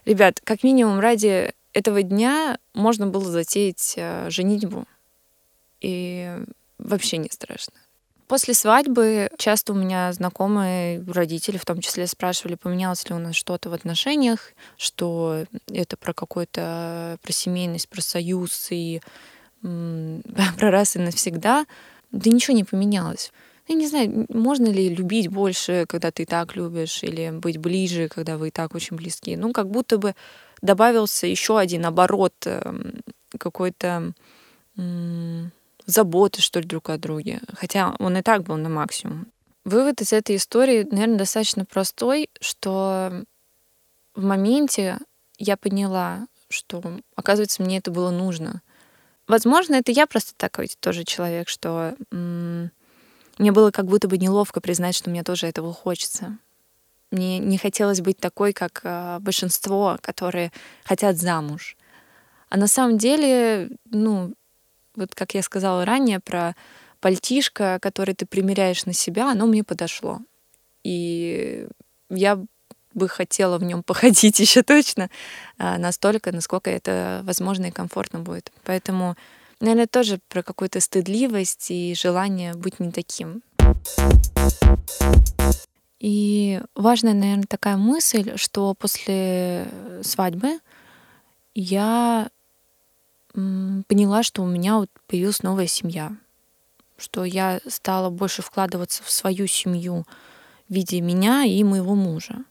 ребят, 0.05 0.41
как 0.43 0.63
минимум 0.63 0.99
ради 0.99 1.53
этого 1.73 2.03
дня 2.03 2.59
можно 2.75 3.07
было 3.07 3.31
затеять 3.31 3.95
э, 3.97 4.31
женитьбу. 4.31 4.87
И 5.81 6.37
вообще 6.79 7.19
не 7.19 7.29
страшно. 7.31 7.75
После 8.29 8.55
свадьбы 8.55 9.29
часто 9.39 9.73
у 9.73 9.77
меня 9.77 10.13
знакомые 10.13 11.05
родители 11.07 11.59
в 11.59 11.65
том 11.65 11.81
числе 11.81 12.09
спрашивали, 12.09 12.57
поменялось 12.57 13.09
ли 13.09 13.15
у 13.15 13.19
нас 13.19 13.37
что-то 13.37 13.71
в 13.71 13.73
отношениях, 13.73 14.53
что 14.77 15.45
это 15.73 15.97
про 15.97 16.13
какой-то, 16.13 17.19
про 17.23 17.33
семейность, 17.33 17.89
про 17.89 18.01
союз 18.01 18.69
и 18.71 19.01
про 19.63 20.71
раз 20.71 20.97
и 20.97 20.99
навсегда. 20.99 21.67
Да 22.11 22.31
ничего 22.31 22.57
не 22.57 22.65
поменялось. 22.65 23.33
Я 23.69 23.75
не 23.75 23.89
знаю, 23.89 24.27
можно 24.29 24.67
ли 24.67 24.89
любить 24.89 25.29
больше, 25.29 25.87
когда 25.89 26.11
ты 26.11 26.25
так 26.25 26.55
любишь, 26.55 27.03
или 27.03 27.31
быть 27.31 27.59
ближе, 27.59 28.09
когда 28.09 28.39
вы 28.39 28.49
и 28.49 28.53
так 28.53 28.75
очень 28.75 28.97
близки. 28.97 29.37
Ну, 29.37 29.53
как 29.53 29.71
будто 29.71 29.99
бы 29.99 30.15
добавился 30.63 31.27
еще 31.27 31.59
один 31.59 31.85
оборот 31.85 32.35
эм, 32.45 33.01
какой-то 33.39 34.13
заботы, 35.87 36.43
что 36.43 36.61
ли, 36.61 36.67
друг 36.67 36.91
о 36.91 36.99
друге. 36.99 37.41
Хотя 37.55 37.95
он 37.99 38.17
и 38.17 38.23
так 38.23 38.43
был 38.43 38.57
на 38.57 38.69
максимум. 38.69 39.29
Вывод 39.65 40.01
из 40.01 40.13
этой 40.13 40.37
истории, 40.37 40.87
наверное, 40.91 41.19
достаточно 41.19 41.65
простой, 41.65 42.29
что 42.41 43.25
в 44.15 44.23
моменте 44.23 44.99
я 45.39 45.57
поняла, 45.57 46.27
что, 46.49 46.83
оказывается, 47.15 47.63
мне 47.63 47.79
это 47.79 47.91
было 47.91 48.11
нужно. 48.11 48.63
Возможно, 49.27 49.75
это 49.75 49.91
я 49.91 50.07
просто 50.07 50.33
такой 50.37 50.69
тоже 50.81 51.05
человек, 51.05 51.49
что 51.49 51.97
м- 52.13 52.71
мне 53.39 53.53
было 53.53 53.71
как 53.71 53.87
будто 53.87 54.09
бы 54.09 54.19
неловко 54.19 54.61
признать, 54.61 54.95
что 54.95 55.11
мне 55.11 55.23
тоже 55.25 55.47
этого 55.47 55.73
хочется. 55.73 56.39
Мне 57.11 57.39
не 57.39 57.59
хотелось 57.59 58.01
быть 58.01 58.19
такой, 58.19 58.53
как 58.53 58.81
э, 58.83 59.19
большинство, 59.21 59.99
которые 60.01 60.53
хотят 60.85 61.17
замуж. 61.17 61.77
А 62.49 62.57
на 62.57 62.67
самом 62.67 62.99
деле, 62.99 63.71
ну, 63.91 64.35
вот 64.97 65.15
как 65.15 65.35
я 65.35 65.43
сказала 65.43 65.85
ранее 65.85 66.21
про 66.21 66.57
пальтишко, 67.01 67.79
которое 67.81 68.15
ты 68.15 68.27
примеряешь 68.27 68.87
на 68.87 68.93
себя, 68.93 69.31
оно 69.31 69.47
мне 69.47 69.63
подошло. 69.63 70.21
И 70.83 71.69
я 72.11 72.43
бы 72.95 73.09
хотела 73.09 73.59
в 73.59 73.63
нем 73.63 73.83
походить 73.83 74.41
еще 74.41 74.63
точно, 74.63 75.11
а, 75.59 75.79
настолько, 75.79 76.33
насколько 76.33 76.71
это 76.71 77.21
возможно 77.25 77.67
и 77.67 77.71
комфортно 77.71 78.21
будет. 78.21 78.51
Поэтому, 78.65 79.17
наверное, 79.61 79.87
тоже 79.87 80.19
про 80.29 80.43
какую-то 80.43 80.81
стыдливость 80.81 81.71
и 81.71 81.95
желание 81.95 82.55
быть 82.55 82.81
не 82.81 82.91
таким. 82.91 83.43
И 85.99 86.61
важная, 86.75 87.15
наверное, 87.15 87.47
такая 87.49 87.77
мысль, 87.77 88.37
что 88.37 88.75
после 88.75 89.67
свадьбы 90.03 90.59
я 91.55 92.29
поняла, 93.37 94.23
что 94.23 94.43
у 94.43 94.47
меня 94.47 94.77
вот 94.77 94.91
появилась 95.07 95.43
новая 95.43 95.67
семья, 95.67 96.17
что 96.97 97.25
я 97.25 97.61
стала 97.67 98.09
больше 98.09 98.41
вкладываться 98.41 99.03
в 99.03 99.11
свою 99.11 99.47
семью 99.47 100.07
в 100.69 100.75
виде 100.75 101.01
меня 101.03 101.45
и 101.45 101.63
моего 101.63 101.95
мужа. 101.95 102.45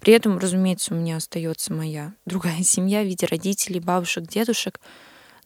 При 0.00 0.12
этом, 0.12 0.38
разумеется, 0.38 0.92
у 0.92 0.96
меня 0.96 1.16
остается 1.16 1.72
моя 1.72 2.14
другая 2.26 2.62
семья 2.64 3.02
в 3.02 3.06
виде 3.06 3.26
родителей, 3.26 3.78
бабушек, 3.78 4.26
дедушек. 4.26 4.80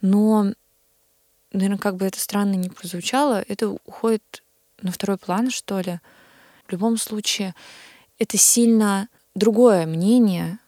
Но, 0.00 0.52
наверное, 1.52 1.78
как 1.78 1.97
бы 1.97 2.07
это 2.07 2.18
странно 2.18 2.54
не 2.54 2.71
прозвучало, 2.71 3.45
это 3.47 3.68
уходит 3.68 4.42
на 4.80 4.90
второй 4.90 5.18
план, 5.18 5.50
что 5.50 5.80
ли. 5.80 6.00
В 6.66 6.73
любом 6.73 6.97
случае, 6.97 7.54
это 8.18 8.38
сильно 8.38 9.09
другое 9.35 9.87
мнение, 9.87 10.59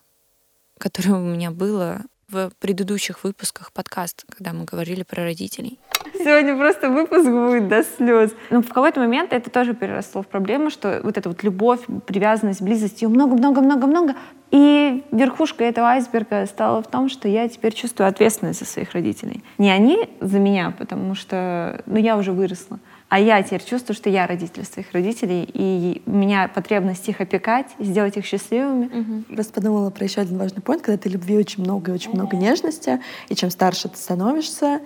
которое 0.79 1.15
у 1.15 1.25
меня 1.25 1.51
было 1.51 2.03
в 2.31 2.51
предыдущих 2.61 3.25
выпусках 3.25 3.73
подкаста, 3.73 4.25
когда 4.31 4.53
мы 4.53 4.65
говорили 4.65 5.03
про 5.03 5.25
родителей. 5.25 5.79
Сегодня 6.15 6.57
просто 6.57 6.91
выпуск 6.91 7.25
будет 7.25 7.69
до 7.69 7.83
слез. 7.83 8.33
Но 8.51 8.59
ну, 8.59 8.63
в 8.63 8.69
какой-то 8.69 9.01
момент 9.01 9.33
это 9.33 9.51
тоже 9.51 9.75
переросло 9.75 10.23
в 10.23 10.27
проблему, 10.27 10.71
что 10.71 11.01
вот 11.03 11.19
эта 11.19 11.29
вот 11.29 11.43
любовь, 11.43 11.81
привязанность, 12.07 12.63
близость, 12.63 13.03
ее 13.03 13.09
много-много-много-много. 13.09 14.15
И 14.51 15.05
верхушка 15.13 15.65
этого 15.65 15.89
айсберга 15.89 16.45
стала 16.47 16.83
в 16.83 16.89
том, 16.89 17.09
что 17.09 17.29
я 17.29 17.49
теперь 17.49 17.73
чувствую 17.73 18.09
ответственность 18.09 18.59
за 18.59 18.67
своих 18.67 18.93
родителей. 18.93 19.43
Не 19.59 19.71
они 19.71 20.11
за 20.21 20.39
меня, 20.39 20.75
потому 20.77 21.15
что 21.15 21.83
ну, 21.87 21.97
я 21.97 22.17
уже 22.17 22.33
выросла, 22.33 22.81
а 23.11 23.19
я 23.19 23.43
теперь 23.43 23.63
чувствую, 23.65 23.97
что 23.97 24.09
я 24.09 24.27
родитель 24.29 24.65
своих 24.65 24.93
родителей, 24.93 25.47
и 25.53 26.01
у 26.07 26.13
меня 26.13 26.47
потребность 26.47 27.09
их 27.09 27.21
опекать, 27.21 27.67
сделать 27.81 28.17
их 28.17 28.25
счастливыми. 28.25 28.87
Угу. 28.87 29.35
Просто 29.35 29.53
подумала 29.53 29.91
про 29.91 30.05
еще 30.05 30.21
один 30.21 30.39
важный 30.39 30.63
point, 30.63 30.81
когда 30.81 30.97
ты 30.97 31.09
любви 31.09 31.37
очень 31.37 31.65
много 31.65 31.91
и 31.91 31.95
очень 31.95 32.13
много 32.13 32.37
нежности, 32.37 33.01
и 33.29 33.35
чем 33.35 33.51
старше 33.51 33.89
ты 33.89 33.97
становишься, 33.97 34.81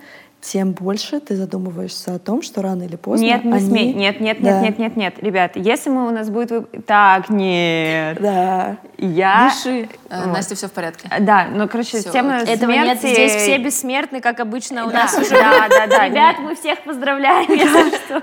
тем 0.45 0.73
больше 0.73 1.19
ты 1.19 1.35
задумываешься 1.35 2.15
о 2.15 2.19
том, 2.19 2.41
что 2.41 2.61
рано 2.61 2.83
или 2.83 2.95
поздно 2.95 3.25
Нет, 3.25 3.43
не 3.43 3.51
они... 3.51 3.67
смей. 3.67 3.93
Нет, 3.93 4.19
нет, 4.19 4.37
да. 4.41 4.61
нет, 4.61 4.77
нет, 4.77 4.77
нет, 4.77 4.95
нет. 4.95 5.23
Ребята, 5.23 5.59
если 5.59 5.89
мы 5.89 6.07
у 6.07 6.11
нас 6.11 6.29
будет... 6.29 6.85
Так, 6.85 7.29
нет. 7.29 8.21
Да. 8.21 8.77
Я... 8.97 9.51
Дыши. 9.51 9.89
Вот. 10.09 10.27
Настя, 10.27 10.55
все 10.55 10.67
в 10.67 10.71
порядке. 10.71 11.09
Да, 11.19 11.47
ну, 11.51 11.67
короче, 11.67 11.99
Всё. 11.99 12.11
тема 12.11 12.35
Этого 12.37 12.71
смерти... 12.71 12.87
нет, 12.87 12.99
здесь 12.99 13.35
все 13.35 13.57
бессмертны, 13.57 14.21
как 14.21 14.39
обычно 14.39 14.85
у 14.85 14.91
да, 14.91 15.03
нас 15.03 15.17
уже. 15.17 15.31
Да, 15.31 15.67
да, 15.67 15.87
да. 15.87 16.07
Ребят, 16.09 16.37
мы 16.39 16.55
всех 16.55 16.83
поздравляем, 16.83 17.49
если 17.51 17.97
что. 17.97 18.21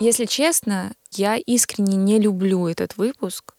Если 0.00 0.24
честно, 0.24 0.92
я 1.12 1.36
искренне 1.36 1.96
не 1.96 2.18
люблю 2.18 2.66
этот 2.66 2.96
выпуск. 2.96 3.54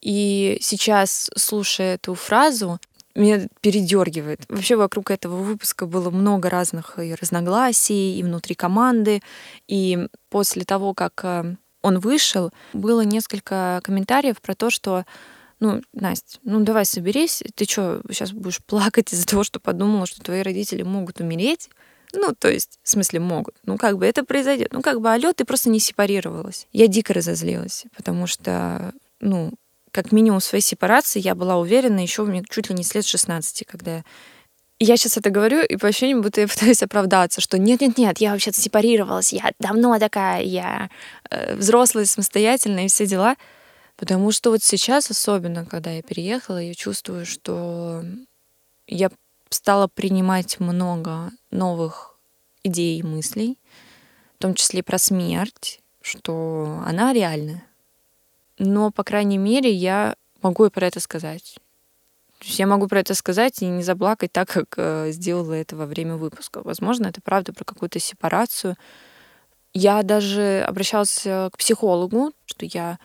И 0.00 0.58
сейчас, 0.60 1.30
слушая 1.36 1.96
эту 1.96 2.14
фразу, 2.14 2.78
меня 3.18 3.48
передергивает. 3.60 4.40
Вообще 4.48 4.76
вокруг 4.76 5.10
этого 5.10 5.36
выпуска 5.36 5.86
было 5.86 6.10
много 6.10 6.48
разных 6.48 6.98
и 6.98 7.14
разногласий, 7.14 8.18
и 8.18 8.22
внутри 8.22 8.54
команды. 8.54 9.22
И 9.66 10.08
после 10.30 10.64
того, 10.64 10.94
как 10.94 11.20
э, 11.24 11.56
он 11.82 11.98
вышел, 11.98 12.50
было 12.72 13.02
несколько 13.02 13.80
комментариев 13.84 14.40
про 14.40 14.54
то, 14.54 14.70
что 14.70 15.04
ну, 15.60 15.82
Настя, 15.92 16.38
ну 16.44 16.60
давай 16.60 16.84
соберись, 16.84 17.42
ты 17.56 17.64
что, 17.64 18.00
сейчас 18.08 18.32
будешь 18.32 18.62
плакать 18.64 19.12
из-за 19.12 19.26
того, 19.26 19.42
что 19.42 19.58
подумала, 19.58 20.06
что 20.06 20.22
твои 20.22 20.42
родители 20.42 20.82
могут 20.82 21.20
умереть? 21.20 21.68
Ну, 22.12 22.34
то 22.38 22.48
есть, 22.50 22.78
в 22.82 22.88
смысле, 22.88 23.20
могут. 23.20 23.54
Ну, 23.64 23.76
как 23.76 23.98
бы 23.98 24.06
это 24.06 24.24
произойдет. 24.24 24.72
Ну, 24.72 24.80
как 24.80 25.00
бы, 25.00 25.12
алло, 25.12 25.32
ты 25.32 25.44
просто 25.44 25.68
не 25.68 25.78
сепарировалась. 25.78 26.66
Я 26.72 26.86
дико 26.86 27.12
разозлилась, 27.12 27.84
потому 27.94 28.26
что, 28.26 28.94
ну, 29.20 29.52
как 29.92 30.12
минимум 30.12 30.40
в 30.40 30.44
своей 30.44 30.62
сепарации 30.62 31.20
я 31.20 31.34
была 31.34 31.56
уверена 31.56 32.00
еще 32.00 32.26
чуть 32.50 32.68
ли 32.68 32.74
не 32.74 32.84
с 32.84 32.94
лет 32.94 33.06
16, 33.06 33.64
когда 33.66 34.04
я 34.80 34.96
сейчас 34.96 35.16
это 35.16 35.30
говорю, 35.30 35.60
и 35.62 35.76
по 35.76 35.88
ощущениям, 35.88 36.22
будто 36.22 36.40
я 36.40 36.48
пытаюсь 36.48 36.82
оправдаться, 36.82 37.40
что 37.40 37.58
нет-нет-нет, 37.58 38.18
я 38.18 38.32
вообще-то 38.32 38.60
сепарировалась, 38.60 39.32
я 39.32 39.52
давно 39.58 39.98
такая, 39.98 40.42
я 40.42 40.90
э, 41.30 41.56
взрослая, 41.56 42.04
самостоятельная 42.04 42.84
и 42.84 42.88
все 42.88 43.06
дела. 43.06 43.36
Потому 43.96 44.30
что 44.30 44.50
вот 44.50 44.62
сейчас, 44.62 45.10
особенно 45.10 45.66
когда 45.66 45.90
я 45.90 46.02
переехала, 46.02 46.58
я 46.58 46.72
чувствую, 46.74 47.26
что 47.26 48.04
я 48.86 49.10
стала 49.50 49.88
принимать 49.88 50.60
много 50.60 51.32
новых 51.50 52.16
идей 52.62 53.00
и 53.00 53.02
мыслей, 53.02 53.58
в 54.36 54.42
том 54.42 54.54
числе 54.54 54.84
про 54.84 54.98
смерть, 54.98 55.80
что 56.00 56.80
она 56.86 57.12
реальная 57.12 57.67
но, 58.58 58.90
по 58.90 59.04
крайней 59.04 59.38
мере, 59.38 59.70
я 59.72 60.14
могу 60.42 60.66
и 60.66 60.70
про 60.70 60.86
это 60.86 61.00
сказать. 61.00 61.56
То 62.38 62.46
есть 62.46 62.58
я 62.58 62.66
могу 62.66 62.86
про 62.86 63.00
это 63.00 63.14
сказать 63.14 63.62
и 63.62 63.66
не 63.66 63.82
заплакать 63.82 64.32
так, 64.32 64.48
как 64.48 64.74
э, 64.76 65.10
сделала 65.10 65.54
это 65.54 65.74
во 65.74 65.86
время 65.86 66.16
выпуска. 66.16 66.62
Возможно, 66.62 67.08
это 67.08 67.20
правда 67.20 67.52
про 67.52 67.64
какую-то 67.64 67.98
сепарацию. 67.98 68.76
Я 69.74 70.02
даже 70.02 70.64
обращалась 70.66 71.22
к 71.22 71.52
психологу, 71.58 72.32
что 72.46 72.64
я 72.64 72.98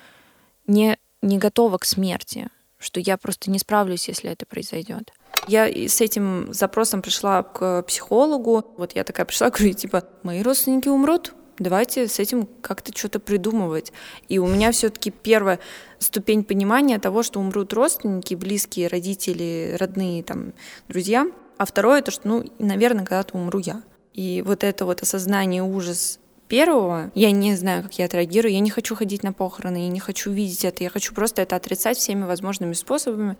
не, 0.68 0.98
не 1.22 1.38
готова 1.40 1.78
к 1.80 1.86
смерти, 1.86 2.48
что 2.78 3.00
я 3.00 3.18
просто 3.18 3.50
не 3.50 3.60
справлюсь, 3.60 4.08
если 4.08 4.30
это 4.30 4.46
произойдет. 4.46 5.12
Я 5.48 5.68
с 5.68 6.00
этим 6.00 6.54
запросом 6.54 7.02
пришла 7.02 7.44
к 7.44 7.82
психологу. 7.84 8.74
Вот 8.78 8.96
я 8.96 9.04
такая 9.04 9.26
пришла, 9.26 9.50
говорю, 9.52 9.74
типа, 9.74 10.04
мои 10.22 10.42
родственники 10.44 10.90
умрут, 10.90 11.34
давайте 11.60 12.08
с 12.08 12.20
этим 12.20 12.48
как-то 12.62 12.96
что-то 12.96 13.20
придумывать. 13.20 13.92
И 14.30 14.40
у 14.40 14.48
меня 14.48 14.72
все-таки 14.72 15.12
первая 15.12 15.60
ступень 16.00 16.44
понимания 16.44 17.00
того, 17.00 17.24
что 17.24 17.40
умрут 17.40 17.74
родственники, 17.74 18.36
близкие, 18.36 18.88
родители, 18.88 19.76
родные, 19.80 20.24
там, 20.24 20.54
друзья. 20.88 21.28
А 21.58 21.66
второе, 21.66 22.02
то, 22.02 22.12
что, 22.12 22.28
ну, 22.28 22.46
наверное, 22.60 23.06
когда-то 23.06 23.38
умру 23.38 23.60
я. 23.60 23.84
И 24.14 24.44
вот 24.46 24.64
это 24.64 24.86
вот 24.86 25.02
осознание 25.02 25.64
ужас 25.64 26.20
первого, 26.48 27.12
я 27.16 27.32
не 27.32 27.56
знаю, 27.56 27.84
как 27.84 27.98
я 27.98 28.06
отреагирую, 28.06 28.54
я 28.54 28.60
не 28.60 28.70
хочу 28.70 28.96
ходить 28.96 29.24
на 29.24 29.34
похороны, 29.34 29.78
я 29.78 29.88
не 29.88 30.00
хочу 30.00 30.32
видеть 30.32 30.66
это, 30.66 30.84
я 30.84 30.90
хочу 30.90 31.14
просто 31.14 31.42
это 31.42 31.56
отрицать 31.56 31.98
всеми 31.98 32.26
возможными 32.26 32.74
способами. 32.74 33.38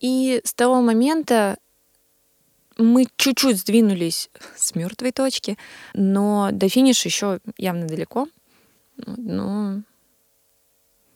И 0.00 0.40
с 0.44 0.52
того 0.52 0.80
момента 0.80 1.58
мы 2.76 3.06
чуть-чуть 3.16 3.58
сдвинулись 3.58 4.30
с 4.56 4.74
мертвой 4.74 5.12
точки, 5.12 5.56
но 5.94 6.50
до 6.52 6.68
финиша 6.68 7.08
еще 7.08 7.40
явно 7.56 7.86
далеко. 7.86 8.28
Но, 9.06 9.82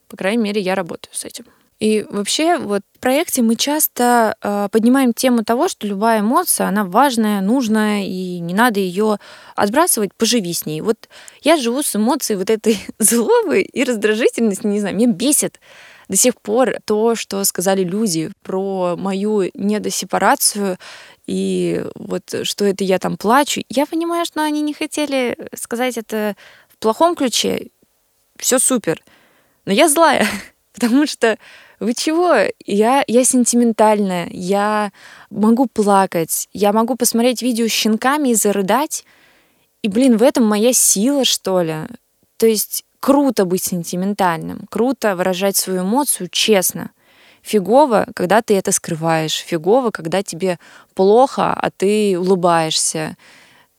по 0.09 0.17
крайней 0.17 0.43
мере, 0.43 0.61
я 0.61 0.75
работаю 0.75 1.15
с 1.15 1.25
этим. 1.25 1.47
И 1.81 2.05
вообще 2.11 2.59
вот 2.59 2.83
в 2.95 3.01
проекте 3.01 3.41
мы 3.41 3.57
часто 3.57 4.37
э, 4.43 4.69
поднимаем 4.71 5.15
тему 5.15 5.45
того, 5.45 5.67
что 5.67 5.87
любая 5.87 6.21
эмоция, 6.21 6.69
она 6.69 6.85
важная, 6.85 7.41
нужная, 7.41 8.05
и 8.05 8.39
не 8.39 8.53
надо 8.53 8.81
ее 8.81 9.19
отбрасывать, 9.57 10.15
поживи 10.15 10.53
с 10.53 10.67
ней. 10.67 10.83
Вот 10.83 11.09
я 11.41 11.57
живу 11.57 11.83
с 11.83 11.97
эмоцией 11.97 12.37
вот 12.37 12.51
этой 12.51 12.79
злобы 12.99 13.63
и 13.63 13.83
раздражительности, 13.83 14.67
не 14.67 14.81
знаю, 14.81 14.95
меня 14.95 15.07
бесит 15.07 15.59
до 16.11 16.17
сих 16.17 16.41
пор 16.41 16.75
то, 16.85 17.15
что 17.15 17.45
сказали 17.45 17.85
люди 17.85 18.33
про 18.43 18.97
мою 18.99 19.49
недосепарацию 19.55 20.77
и 21.25 21.85
вот 21.95 22.35
что 22.43 22.65
это 22.65 22.83
я 22.83 22.99
там 22.99 23.17
плачу. 23.17 23.63
Я 23.69 23.87
понимаю, 23.87 24.27
что 24.27 24.43
они 24.43 24.61
не 24.61 24.75
хотели 24.75 25.39
сказать 25.55 25.97
это 25.97 26.35
в 26.69 26.79
плохом 26.79 27.15
ключе. 27.15 27.69
Все 28.37 28.59
супер. 28.59 29.01
Но 29.67 29.73
я 29.73 29.89
злая, 29.89 30.27
потому 30.75 31.07
что 31.07 31.39
вы 31.79 31.95
чего? 31.95 32.53
Я, 32.67 33.05
я 33.07 33.25
сентиментальная, 33.25 34.29
я 34.33 34.91
могу 35.31 35.67
плакать, 35.67 36.49
я 36.53 36.73
могу 36.73 36.97
посмотреть 36.97 37.41
видео 37.41 37.69
с 37.69 37.71
щенками 37.71 38.31
и 38.31 38.35
зарыдать. 38.35 39.05
И, 39.83 39.89
блин, 39.89 40.17
в 40.17 40.25
этом 40.25 40.45
моя 40.45 40.73
сила, 40.73 41.25
что 41.25 41.63
ли. 41.63 41.87
То 42.37 42.49
есть 42.49 42.85
круто 43.01 43.45
быть 43.45 43.65
сентиментальным, 43.65 44.67
круто 44.71 45.17
выражать 45.17 45.57
свою 45.57 45.83
эмоцию 45.83 46.29
честно. 46.31 46.91
Фигово, 47.43 48.07
когда 48.15 48.43
ты 48.43 48.55
это 48.55 48.71
скрываешь, 48.71 49.35
фигово, 49.35 49.91
когда 49.91 50.23
тебе 50.23 50.59
плохо, 50.95 51.55
а 51.55 51.71
ты 51.71 52.19
улыбаешься. 52.19 53.17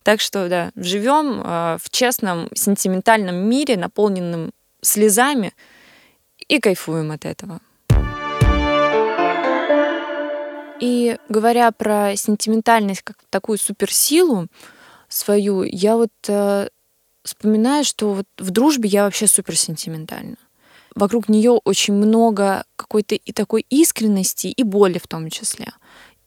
Так 0.04 0.20
что, 0.20 0.50
да, 0.50 0.72
живем 0.76 1.42
э, 1.44 1.78
в 1.80 1.90
честном, 1.92 2.50
сентиментальном 2.56 3.36
мире, 3.36 3.78
наполненном 3.78 4.52
слезами, 4.82 5.54
и 6.48 6.60
кайфуем 6.60 7.12
от 7.12 7.26
этого. 7.26 7.60
И 10.82 11.16
говоря 11.30 11.72
про 11.72 12.16
сентиментальность 12.16 13.04
как 13.04 13.18
такую 13.30 13.60
суперсилу 13.60 14.48
свою, 15.08 15.62
я 15.62 15.96
вот 15.96 16.12
э, 16.28 16.70
вспоминаю, 17.24 17.84
что 17.84 18.14
вот 18.14 18.26
в 18.38 18.52
дружбе 18.52 18.90
я 18.90 19.04
вообще 19.04 19.28
супер 19.28 19.58
сентиментальна. 19.58 20.38
вокруг 20.96 21.30
нее 21.30 21.52
очень 21.52 21.94
много 21.94 22.66
какой-то 22.76 23.16
и 23.16 23.32
такой 23.32 23.66
искренности, 23.70 24.48
и 24.48 24.64
боли 24.64 24.98
в 24.98 25.08
том 25.08 25.30
числе. 25.30 25.68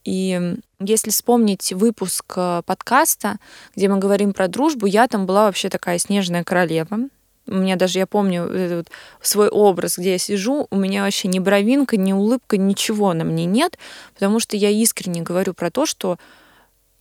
И 0.05 0.57
если 0.81 1.11
вспомнить 1.11 1.73
выпуск 1.73 2.35
э, 2.37 2.63
подкаста, 2.65 3.39
где 3.75 3.89
мы 3.89 3.99
говорим 3.99 4.33
про 4.33 4.49
дружбу, 4.49 4.87
я 4.87 5.09
там 5.09 5.27
была 5.27 5.47
вообще 5.47 5.69
такая 5.69 5.99
снежная 5.99 6.45
королева. 6.45 7.09
У 7.47 7.55
меня 7.55 7.77
даже, 7.77 7.99
я 7.99 8.07
помню, 8.07 8.45
этот 8.45 8.91
свой 9.21 9.49
образ, 9.49 9.99
где 9.99 10.13
я 10.13 10.19
сижу, 10.19 10.67
у 10.71 10.77
меня 10.77 11.03
вообще 11.03 11.29
ни 11.29 11.39
бровинка, 11.39 11.97
ни 11.97 12.13
улыбка, 12.13 12.57
ничего 12.57 13.13
на 13.13 13.25
мне 13.25 13.45
нет, 13.45 13.79
потому 14.15 14.41
что 14.41 14.57
я 14.57 14.71
искренне 14.71 15.21
говорю 15.21 15.53
про 15.53 15.71
то, 15.71 15.85
что 15.85 16.19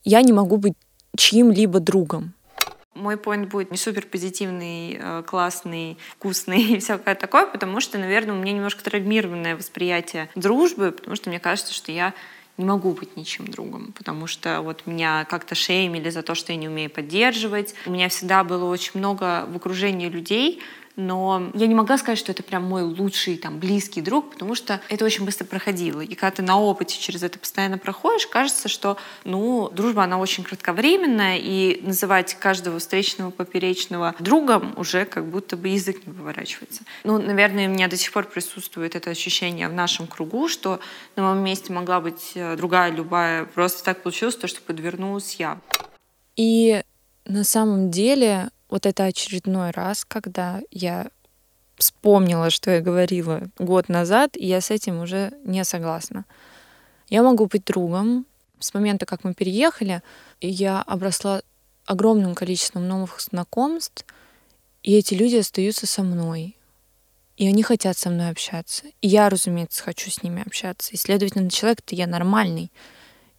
я 0.04 0.22
не 0.22 0.34
могу 0.34 0.58
быть 0.58 0.74
чьим-либо 1.16 1.80
другом. 1.80 2.34
Мой 2.96 3.18
поинт 3.18 3.50
будет 3.50 3.72
не 3.72 3.78
супер 3.78 4.06
позитивный, 4.06 4.98
э, 5.00 5.24
классный, 5.26 5.98
вкусный 6.18 6.62
и 6.76 6.80
всякое 6.80 7.16
такое, 7.16 7.46
потому 7.46 7.80
что, 7.80 7.98
наверное, 7.98 8.36
у 8.36 8.40
меня 8.40 8.54
немножко 8.54 8.84
травмированное 8.84 9.56
восприятие 9.56 10.30
дружбы, 10.36 10.92
потому 10.92 11.16
что 11.16 11.30
мне 11.30 11.40
кажется, 11.40 11.74
что 11.74 11.92
я 11.92 12.14
не 12.58 12.66
могу 12.66 12.92
быть 12.92 13.18
ничем 13.18 13.48
другом, 13.48 13.94
потому 13.94 14.28
что 14.28 14.62
вот 14.62 14.86
меня 14.86 15.26
как-то 15.26 15.56
шеймили 15.56 16.10
за 16.12 16.22
то, 16.22 16.36
что 16.36 16.52
я 16.52 16.58
не 16.58 16.68
умею 16.68 16.90
поддерживать. 16.90 17.74
У 17.88 17.92
меня 17.92 18.10
всегда 18.10 18.44
было 18.44 18.66
очень 18.66 18.92
много 18.94 19.46
в 19.48 19.56
окружении 19.56 20.08
людей, 20.08 20.62
но 20.96 21.52
я 21.54 21.68
не 21.68 21.76
могла 21.76 21.98
сказать, 21.98 22.20
что 22.20 22.32
это 22.32 22.44
прям 22.44 22.64
мой 22.64 22.84
лучший, 22.84 23.38
там, 23.38 23.60
близкий 23.60 24.02
друг, 24.02 24.32
потому 24.32 24.56
что 24.56 24.80
это 24.90 25.06
очень 25.06 25.26
быстро 25.26 25.46
проходило. 25.46 26.02
И 26.02 26.16
когда 26.16 26.32
ты 26.32 26.42
на 26.42 26.60
опыте 26.60 27.00
через 27.00 27.24
это 27.24 27.40
постоянно 27.40 27.78
проходишь, 27.78 28.28
кажется, 28.28 28.68
что, 28.68 28.98
ну, 29.24 29.70
дружба, 29.70 30.04
она 30.04 30.20
очень 30.20 30.44
кратковременная, 30.44 31.38
и 31.38 31.82
называть 31.82 32.36
каждого 32.36 32.80
встречного 32.80 33.32
поперечного 33.32 34.16
другом 34.20 34.74
уже 34.78 35.06
как 35.06 35.26
будто 35.26 35.58
бы 35.58 35.70
язык 35.70 36.06
не 36.06 36.14
выворачивается. 36.14 36.84
Ну, 37.04 37.20
наверное, 37.20 37.68
у 37.68 37.72
меня 37.72 37.88
до 37.88 37.98
сих 37.98 38.12
пор 38.12 38.26
присутствует 38.26 38.96
это 38.96 39.10
ощущение 39.10 39.68
в 39.68 39.74
нашем 39.74 40.08
кругу, 40.08 40.48
что 40.48 40.80
на 41.16 41.24
моем 41.24 41.44
месте 41.44 41.74
могла 41.74 42.02
быть 42.02 42.32
э, 42.36 42.56
другая, 42.56 42.92
любая. 42.92 43.46
Просто 43.46 43.84
так 43.84 44.04
получилось, 44.04 44.36
то, 44.36 44.48
что 44.48 44.62
подвернулась 44.62 45.36
я. 45.36 45.60
И 46.36 46.82
на 47.26 47.44
самом 47.44 47.92
деле 47.92 48.50
вот 48.74 48.88
это 48.88 49.04
очередной 49.04 49.70
раз, 49.70 50.04
когда 50.04 50.60
я 50.72 51.12
вспомнила, 51.76 52.50
что 52.50 52.72
я 52.72 52.82
говорила 52.82 53.44
год 53.60 53.88
назад, 53.88 54.36
и 54.36 54.48
я 54.48 54.62
с 54.62 54.72
этим 54.72 55.00
уже 55.00 55.32
не 55.46 55.64
согласна. 55.64 56.26
Я 57.08 57.22
могу 57.22 57.46
быть 57.46 57.66
другом. 57.66 58.26
С 58.58 58.74
момента, 58.74 59.06
как 59.06 59.24
мы 59.24 59.36
переехали, 59.36 60.02
я 60.42 60.82
обросла 60.82 61.44
огромным 61.86 62.34
количеством 62.34 62.88
новых 62.88 63.22
знакомств, 63.22 64.08
и 64.82 64.96
эти 64.96 65.14
люди 65.14 65.36
остаются 65.36 65.86
со 65.86 66.02
мной. 66.02 66.58
И 67.38 67.48
они 67.48 67.62
хотят 67.62 67.96
со 67.96 68.10
мной 68.10 68.30
общаться. 68.30 68.86
И 69.02 69.08
я, 69.08 69.30
разумеется, 69.30 69.84
хочу 69.84 70.10
с 70.10 70.24
ними 70.24 70.42
общаться. 70.44 70.94
И, 70.94 70.98
следовательно, 70.98 71.52
человек-то 71.52 71.94
я 71.94 72.08
нормальный. 72.08 72.72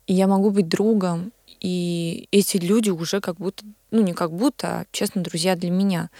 И 0.06 0.14
я 0.14 0.28
могу 0.28 0.50
быть 0.50 0.68
другом. 0.68 1.32
И 1.64 2.28
эти 2.30 2.58
люди 2.58 2.90
уже 2.90 3.22
как 3.22 3.36
будто 3.36 3.64
ну 3.90 4.02
не 4.02 4.12
как 4.12 4.30
будто, 4.32 4.80
а 4.80 4.84
честно, 4.92 5.22
друзья 5.22 5.56
для 5.56 5.70
меня. 5.70 6.10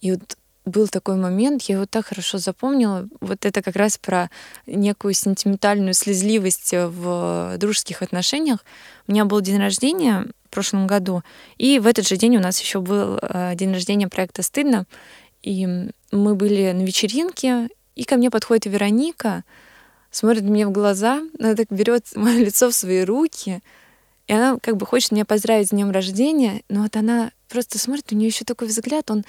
И 0.00 0.10
вот 0.10 0.36
был 0.64 0.88
такой 0.88 1.14
момент, 1.14 1.62
я 1.62 1.76
его 1.76 1.86
так 1.86 2.06
хорошо 2.06 2.38
запомнила. 2.38 3.08
Вот 3.20 3.46
это 3.46 3.62
как 3.62 3.76
раз 3.76 3.98
про 3.98 4.30
некую 4.66 5.14
сентиментальную 5.14 5.94
слезливость 5.94 6.74
в 6.74 7.54
дружеских 7.58 8.02
отношениях. 8.02 8.64
У 9.06 9.12
меня 9.12 9.24
был 9.26 9.40
день 9.40 9.58
рождения 9.58 10.26
в 10.46 10.50
прошлом 10.50 10.88
году, 10.88 11.22
и 11.56 11.78
в 11.78 11.86
этот 11.86 12.08
же 12.08 12.16
день 12.16 12.36
у 12.38 12.40
нас 12.40 12.60
еще 12.60 12.80
был 12.80 13.16
э, 13.22 13.52
день 13.54 13.72
рождения 13.72 14.08
проекта 14.08 14.42
«Стыдно». 14.42 14.86
И 15.44 15.68
мы 16.10 16.34
были 16.34 16.72
на 16.72 16.82
вечеринке, 16.82 17.68
и 17.94 18.02
ко 18.02 18.16
мне 18.16 18.28
подходит 18.28 18.66
Вероника, 18.66 19.44
смотрит 20.10 20.42
мне 20.42 20.66
в 20.66 20.72
глаза, 20.72 21.22
она 21.38 21.54
так 21.54 21.68
берет 21.70 22.06
мое 22.16 22.38
лицо 22.38 22.70
в 22.70 22.74
свои 22.74 23.04
руки— 23.04 23.62
и 24.30 24.32
она 24.32 24.58
как 24.62 24.76
бы 24.76 24.86
хочет 24.86 25.10
меня 25.10 25.24
поздравить 25.24 25.66
с 25.66 25.70
днем 25.70 25.90
рождения, 25.90 26.62
но 26.68 26.82
вот 26.82 26.94
она 26.94 27.32
просто 27.48 27.80
смотрит, 27.80 28.12
у 28.12 28.14
нее 28.14 28.28
еще 28.28 28.44
такой 28.44 28.68
взгляд, 28.68 29.10
он 29.10 29.24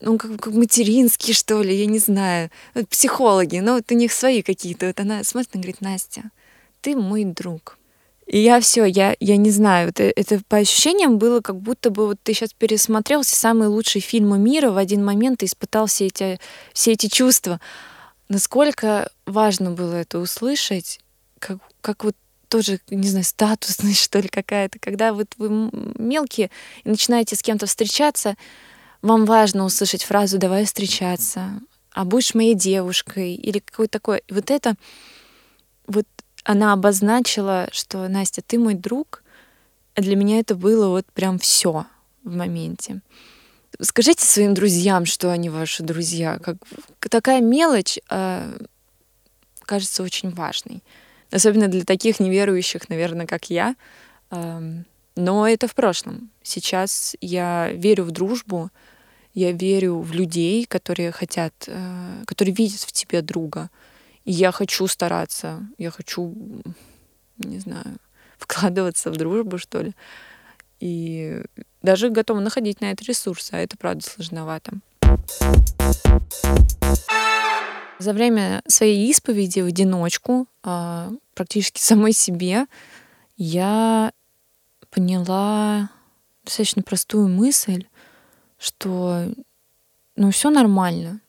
ну, 0.00 0.16
как, 0.16 0.40
как 0.40 0.54
материнский, 0.54 1.34
что 1.34 1.60
ли, 1.60 1.74
я 1.74 1.86
не 1.86 1.98
знаю. 1.98 2.48
Вот 2.72 2.88
психологи, 2.88 3.58
ну, 3.58 3.74
вот 3.74 3.90
у 3.90 3.96
них 3.96 4.12
свои 4.12 4.42
какие-то. 4.42 4.86
Вот 4.86 5.00
она 5.00 5.24
смотрит 5.24 5.56
и 5.56 5.58
говорит, 5.58 5.80
Настя, 5.80 6.30
ты 6.82 6.94
мой 6.94 7.24
друг. 7.24 7.78
И 8.28 8.38
я 8.38 8.60
все, 8.60 8.84
я, 8.84 9.16
я 9.18 9.36
не 9.36 9.50
знаю, 9.50 9.88
это, 9.88 10.04
это 10.04 10.40
по 10.46 10.58
ощущениям 10.58 11.18
было, 11.18 11.40
как 11.40 11.56
будто 11.56 11.90
бы 11.90 12.06
вот 12.06 12.18
ты 12.22 12.32
сейчас 12.32 12.52
пересмотрел 12.52 13.22
все 13.22 13.34
самые 13.34 13.66
лучшие 13.66 14.02
фильмы 14.02 14.38
мира 14.38 14.70
в 14.70 14.76
один 14.76 15.04
момент 15.04 15.42
и 15.42 15.46
испытал 15.46 15.86
все 15.86 16.06
эти, 16.06 16.38
все 16.72 16.92
эти 16.92 17.08
чувства. 17.08 17.60
Насколько 18.28 19.10
важно 19.26 19.72
было 19.72 19.94
это 19.94 20.20
услышать, 20.20 21.00
как, 21.40 21.58
как 21.80 22.04
вот 22.04 22.14
тоже, 22.48 22.80
не 22.90 23.08
знаю, 23.08 23.24
статусность, 23.24 24.00
что 24.02 24.20
ли, 24.20 24.28
какая-то. 24.28 24.78
Когда 24.78 25.12
вот 25.12 25.28
вы 25.38 25.70
мелкие 25.98 26.50
и 26.84 26.88
начинаете 26.88 27.36
с 27.36 27.42
кем-то 27.42 27.66
встречаться, 27.66 28.36
вам 29.02 29.24
важно 29.24 29.64
услышать 29.64 30.04
фразу 30.04 30.38
«давай 30.38 30.64
встречаться», 30.64 31.60
«а 31.92 32.04
будешь 32.04 32.34
моей 32.34 32.54
девушкой» 32.54 33.34
или 33.34 33.60
какой-то 33.60 33.92
такой. 33.92 34.22
И 34.26 34.32
вот 34.32 34.50
это, 34.50 34.74
вот 35.86 36.06
она 36.44 36.72
обозначила, 36.72 37.68
что 37.72 38.08
«Настя, 38.08 38.42
ты 38.42 38.58
мой 38.58 38.74
друг», 38.74 39.22
а 39.94 40.00
для 40.00 40.16
меня 40.16 40.38
это 40.38 40.54
было 40.54 40.88
вот 40.88 41.06
прям 41.12 41.38
все 41.38 41.86
в 42.22 42.36
моменте. 42.36 43.00
Скажите 43.80 44.24
своим 44.24 44.54
друзьям, 44.54 45.06
что 45.06 45.30
они 45.30 45.50
ваши 45.50 45.82
друзья. 45.82 46.38
Как, 46.38 46.56
такая 47.10 47.40
мелочь 47.40 47.98
э, 48.10 48.58
кажется 49.60 50.02
очень 50.02 50.30
важной. 50.30 50.82
Особенно 51.30 51.68
для 51.68 51.84
таких 51.84 52.20
неверующих, 52.20 52.88
наверное, 52.88 53.26
как 53.26 53.50
я. 53.50 53.76
Но 54.30 55.48
это 55.48 55.66
в 55.66 55.74
прошлом. 55.74 56.30
Сейчас 56.42 57.16
я 57.20 57.70
верю 57.72 58.04
в 58.04 58.12
дружбу, 58.12 58.70
я 59.34 59.52
верю 59.52 59.98
в 59.98 60.12
людей, 60.12 60.64
которые 60.64 61.10
хотят, 61.10 61.52
э, 61.66 62.24
которые 62.24 62.54
видят 62.54 62.80
в 62.80 62.92
тебе 62.92 63.20
друга. 63.20 63.68
И 64.24 64.32
я 64.32 64.52
хочу 64.52 64.86
стараться, 64.86 65.66
я 65.76 65.90
хочу, 65.90 66.34
не 67.38 67.58
знаю, 67.58 67.98
вкладываться 68.38 69.10
в 69.10 69.16
дружбу, 69.16 69.58
что 69.58 69.82
ли. 69.82 69.92
И 70.80 71.42
даже 71.82 72.10
готова 72.10 72.40
находить 72.40 72.80
на 72.80 72.92
это 72.92 73.04
ресурсы, 73.04 73.54
а 73.54 73.58
это 73.58 73.76
правда 73.76 74.04
сложновато. 74.08 74.72
За 77.98 78.12
время 78.12 78.62
своей 78.66 79.10
исповеди 79.10 79.60
в 79.60 79.66
одиночку, 79.66 80.46
а, 80.62 81.10
практически 81.34 81.80
самой 81.82 82.12
себе, 82.12 82.66
я 83.36 84.12
поняла 84.90 85.90
достаточно 86.44 86.82
простую 86.82 87.28
мысль, 87.28 87.86
что 88.58 89.28
ну 90.16 90.30
все 90.30 90.50
нормально. 90.50 91.20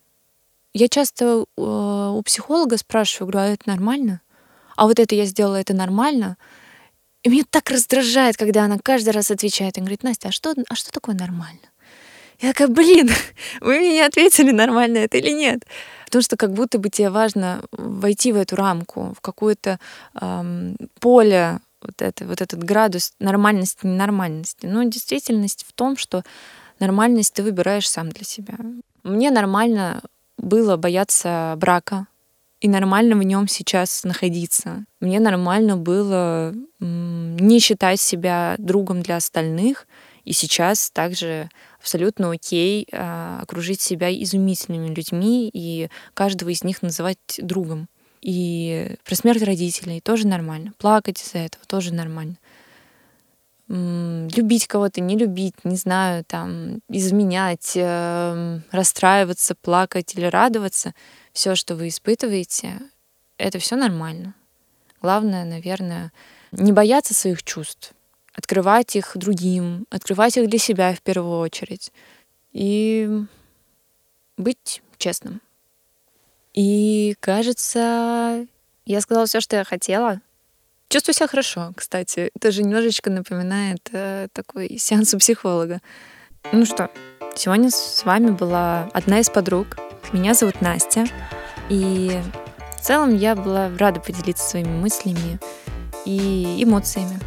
Я 0.74 0.88
часто 0.88 1.46
э, 1.58 1.62
у 1.62 2.22
психолога 2.24 2.78
спрашиваю, 2.78 3.32
говорю, 3.32 3.50
а 3.50 3.54
это 3.54 3.68
нормально? 3.68 4.22
А 4.76 4.86
вот 4.86 5.00
это 5.00 5.14
я 5.16 5.26
сделала, 5.26 5.56
это 5.56 5.74
нормально? 5.74 6.38
И 7.24 7.30
меня 7.30 7.44
так 7.50 7.70
раздражает, 7.70 8.38
когда 8.38 8.64
она 8.64 8.78
каждый 8.82 9.10
раз 9.10 9.30
отвечает. 9.30 9.78
и 9.78 9.82
говорит, 9.82 10.04
Настя, 10.04 10.30
а 10.30 10.32
что, 10.32 10.54
а 10.70 10.76
что 10.76 10.92
такое 10.92 11.16
нормально? 11.16 11.60
Я 12.40 12.54
такая, 12.54 12.70
блин, 12.70 13.10
вы 13.62 13.80
мне 13.80 13.94
не 13.94 14.02
ответили, 14.02 14.52
нормально 14.52 15.00
это 15.00 15.18
или 15.18 15.32
нет. 15.32 15.66
Потому 16.10 16.24
что 16.24 16.38
как 16.38 16.54
будто 16.54 16.80
бы 16.80 16.90
тебе 16.90 17.12
важно 17.12 17.62
войти 17.72 18.32
в 18.32 18.36
эту 18.36 18.56
рамку, 18.56 19.14
в 19.16 19.22
какое-то 19.22 19.80
эм, 20.20 20.76
поле, 21.00 21.60
вот, 21.84 22.02
это, 22.02 22.26
вот 22.26 22.42
этот 22.42 22.64
градус 22.64 23.14
нормальности, 23.20 23.86
ненормальности. 23.86 24.66
Но 24.66 24.84
действительность 24.84 25.66
в 25.68 25.74
том, 25.74 25.98
что 25.98 26.24
нормальность 26.80 27.36
ты 27.36 27.44
выбираешь 27.44 27.88
сам 27.88 28.10
для 28.10 28.26
себя. 28.26 28.56
Мне 29.04 29.30
нормально 29.30 30.02
было 30.38 30.78
бояться 30.78 31.54
брака, 31.58 32.08
и 32.60 32.68
нормально 32.68 33.16
в 33.16 33.24
нем 33.24 33.48
сейчас 33.48 34.04
находиться. 34.04 34.86
Мне 35.00 35.20
нормально 35.20 35.78
было 35.78 36.54
не 36.80 37.60
считать 37.60 38.02
себя 38.02 38.56
другом 38.58 39.02
для 39.02 39.18
остальных, 39.18 39.88
и 40.26 40.34
сейчас 40.34 40.90
также 40.92 41.50
абсолютно 41.80 42.32
окей 42.32 42.88
а, 42.92 43.40
окружить 43.42 43.82
себя 43.82 44.12
изумительными 44.12 44.94
людьми 44.94 45.50
и 45.54 45.90
каждого 46.14 46.50
из 46.50 46.64
них 46.64 46.82
называть 46.82 47.18
другом. 47.38 47.88
И 48.22 48.96
про 49.06 49.16
смерть 49.16 49.44
родителей 49.44 50.02
тоже 50.02 50.28
нормально. 50.28 50.74
Плакать 50.78 51.22
из-за 51.22 51.40
этого 51.40 51.64
тоже 51.66 51.94
нормально. 51.94 52.36
Любить 53.70 54.66
кого-то, 54.66 55.00
не 55.00 55.16
любить, 55.16 55.54
не 55.64 55.76
знаю, 55.76 56.26
там, 56.26 56.80
изменять, 56.90 57.74
э, 57.76 58.60
расстраиваться, 58.72 59.54
плакать 59.54 60.16
или 60.16 60.26
радоваться, 60.26 60.96
все, 61.34 61.54
что 61.54 61.76
вы 61.76 61.90
испытываете, 61.90 62.80
это 63.38 63.60
все 63.60 63.76
нормально. 63.76 64.34
Главное, 65.04 65.46
наверное, 65.46 66.12
не 66.52 66.74
бояться 66.74 67.14
своих 67.14 67.44
чувств, 67.44 67.94
открывать 68.40 68.96
их 68.96 69.12
другим, 69.16 69.86
открывать 69.90 70.38
их 70.38 70.50
для 70.50 70.60
себя 70.60 70.94
в 70.94 71.02
первую 71.02 71.40
очередь 71.40 71.92
и 72.54 73.08
быть 74.38 74.82
честным. 74.98 75.42
И, 76.54 77.16
кажется, 77.20 78.48
я 78.86 79.02
сказала 79.02 79.26
все, 79.28 79.42
что 79.42 79.58
я 79.58 79.64
хотела. 79.64 80.22
Чувствую 80.88 81.14
себя 81.14 81.28
хорошо, 81.28 81.74
кстати. 81.76 82.32
Это 82.34 82.52
же 82.52 82.64
немножечко 82.64 83.12
напоминает 83.12 83.88
э, 83.92 84.28
такой 84.34 84.78
сеанс 84.80 85.14
у 85.14 85.20
психолога. 85.20 85.82
Ну 86.52 86.66
что, 86.66 86.90
сегодня 87.36 87.70
с 87.70 88.04
вами 88.06 88.32
была 88.32 88.90
одна 88.94 89.20
из 89.20 89.30
подруг. 89.30 89.78
Меня 90.12 90.34
зовут 90.34 90.62
Настя. 90.62 91.06
И 91.70 92.20
в 92.78 92.82
целом 92.82 93.16
я 93.16 93.36
была 93.36 93.70
рада 93.78 94.00
поделиться 94.00 94.50
своими 94.50 94.76
мыслями 94.76 95.40
и 96.06 96.64
эмоциями. 96.64 97.20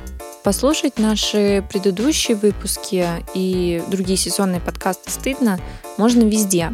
Послушать 0.44 0.98
наши 0.98 1.64
предыдущие 1.70 2.36
выпуски 2.36 3.06
и 3.32 3.80
другие 3.86 4.16
сезонные 4.16 4.60
подкасты 4.60 5.08
«Стыдно» 5.08 5.60
можно 5.98 6.22
везде. 6.22 6.72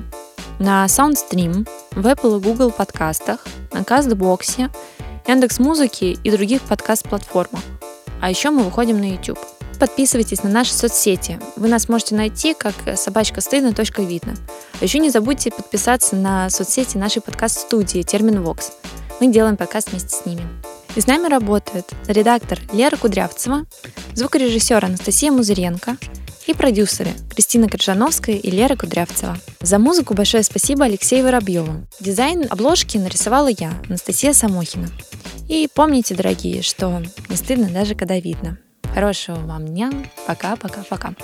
На 0.59 0.87
SoundStream, 0.87 1.69
в 1.93 2.07
Apple 2.07 2.39
и 2.39 2.43
Google 2.43 2.71
подкастах, 2.71 3.47
на 3.73 3.81
CastBox, 3.81 4.71
Яндекс.Музыке 5.27 6.13
и 6.13 6.31
других 6.31 6.63
подкаст-платформах. 6.63 7.61
А 8.23 8.31
еще 8.31 8.51
мы 8.51 8.63
выходим 8.63 9.01
на 9.01 9.11
YouTube. 9.13 9.39
Подписывайтесь 9.79 10.43
на 10.43 10.49
наши 10.49 10.73
соцсети. 10.73 11.39
Вы 11.57 11.69
нас 11.69 11.91
можете 11.91 12.15
найти 12.15 12.55
как 12.55 12.75
собачка 12.97 13.43
стыдно.видно. 13.43 14.35
А 14.81 14.85
еще 14.85 14.99
не 14.99 15.11
забудьте 15.11 15.51
подписаться 15.51 16.17
на 16.17 16.49
соцсети 16.49 16.97
нашей 16.97 17.21
подкаст-студии 17.21 18.01
Термин 18.01 18.43
Вокс. 18.43 18.73
Мы 19.21 19.29
делаем 19.29 19.59
подкаст 19.59 19.91
вместе 19.91 20.17
с 20.17 20.25
ними. 20.25 20.43
И 20.99 21.01
с 21.01 21.07
нами 21.07 21.29
работают 21.29 21.93
редактор 22.09 22.59
Лера 22.73 22.97
Кудрявцева, 22.97 23.67
звукорежиссер 24.15 24.85
Анастасия 24.85 25.31
Музыренко 25.31 25.97
и 26.49 26.55
продюсеры 26.55 27.13
Кристина 27.33 27.69
Коржановская 27.69 28.35
и 28.35 28.51
Лера 28.51 28.75
Кудрявцева. 28.75 29.39
За 29.61 29.79
музыку 29.79 30.15
большое 30.15 30.43
спасибо 30.43 30.87
Алексею 30.87 31.23
Воробьеву. 31.23 31.87
Дизайн 32.01 32.47
обложки 32.51 32.99
нарисовала 32.99 33.47
я, 33.47 33.81
Анастасия 33.89 34.33
Самохина. 34.33 34.89
И 35.49 35.69
помните, 35.73 36.17
дорогие, 36.17 36.63
что 36.63 37.01
не 37.29 37.37
стыдно 37.37 37.69
даже 37.69 37.95
когда 37.95 38.19
видно. 38.19 38.59
Хорошего 38.93 39.37
вам 39.37 39.69
дня. 39.69 39.93
Пока-пока-пока. 40.27 41.15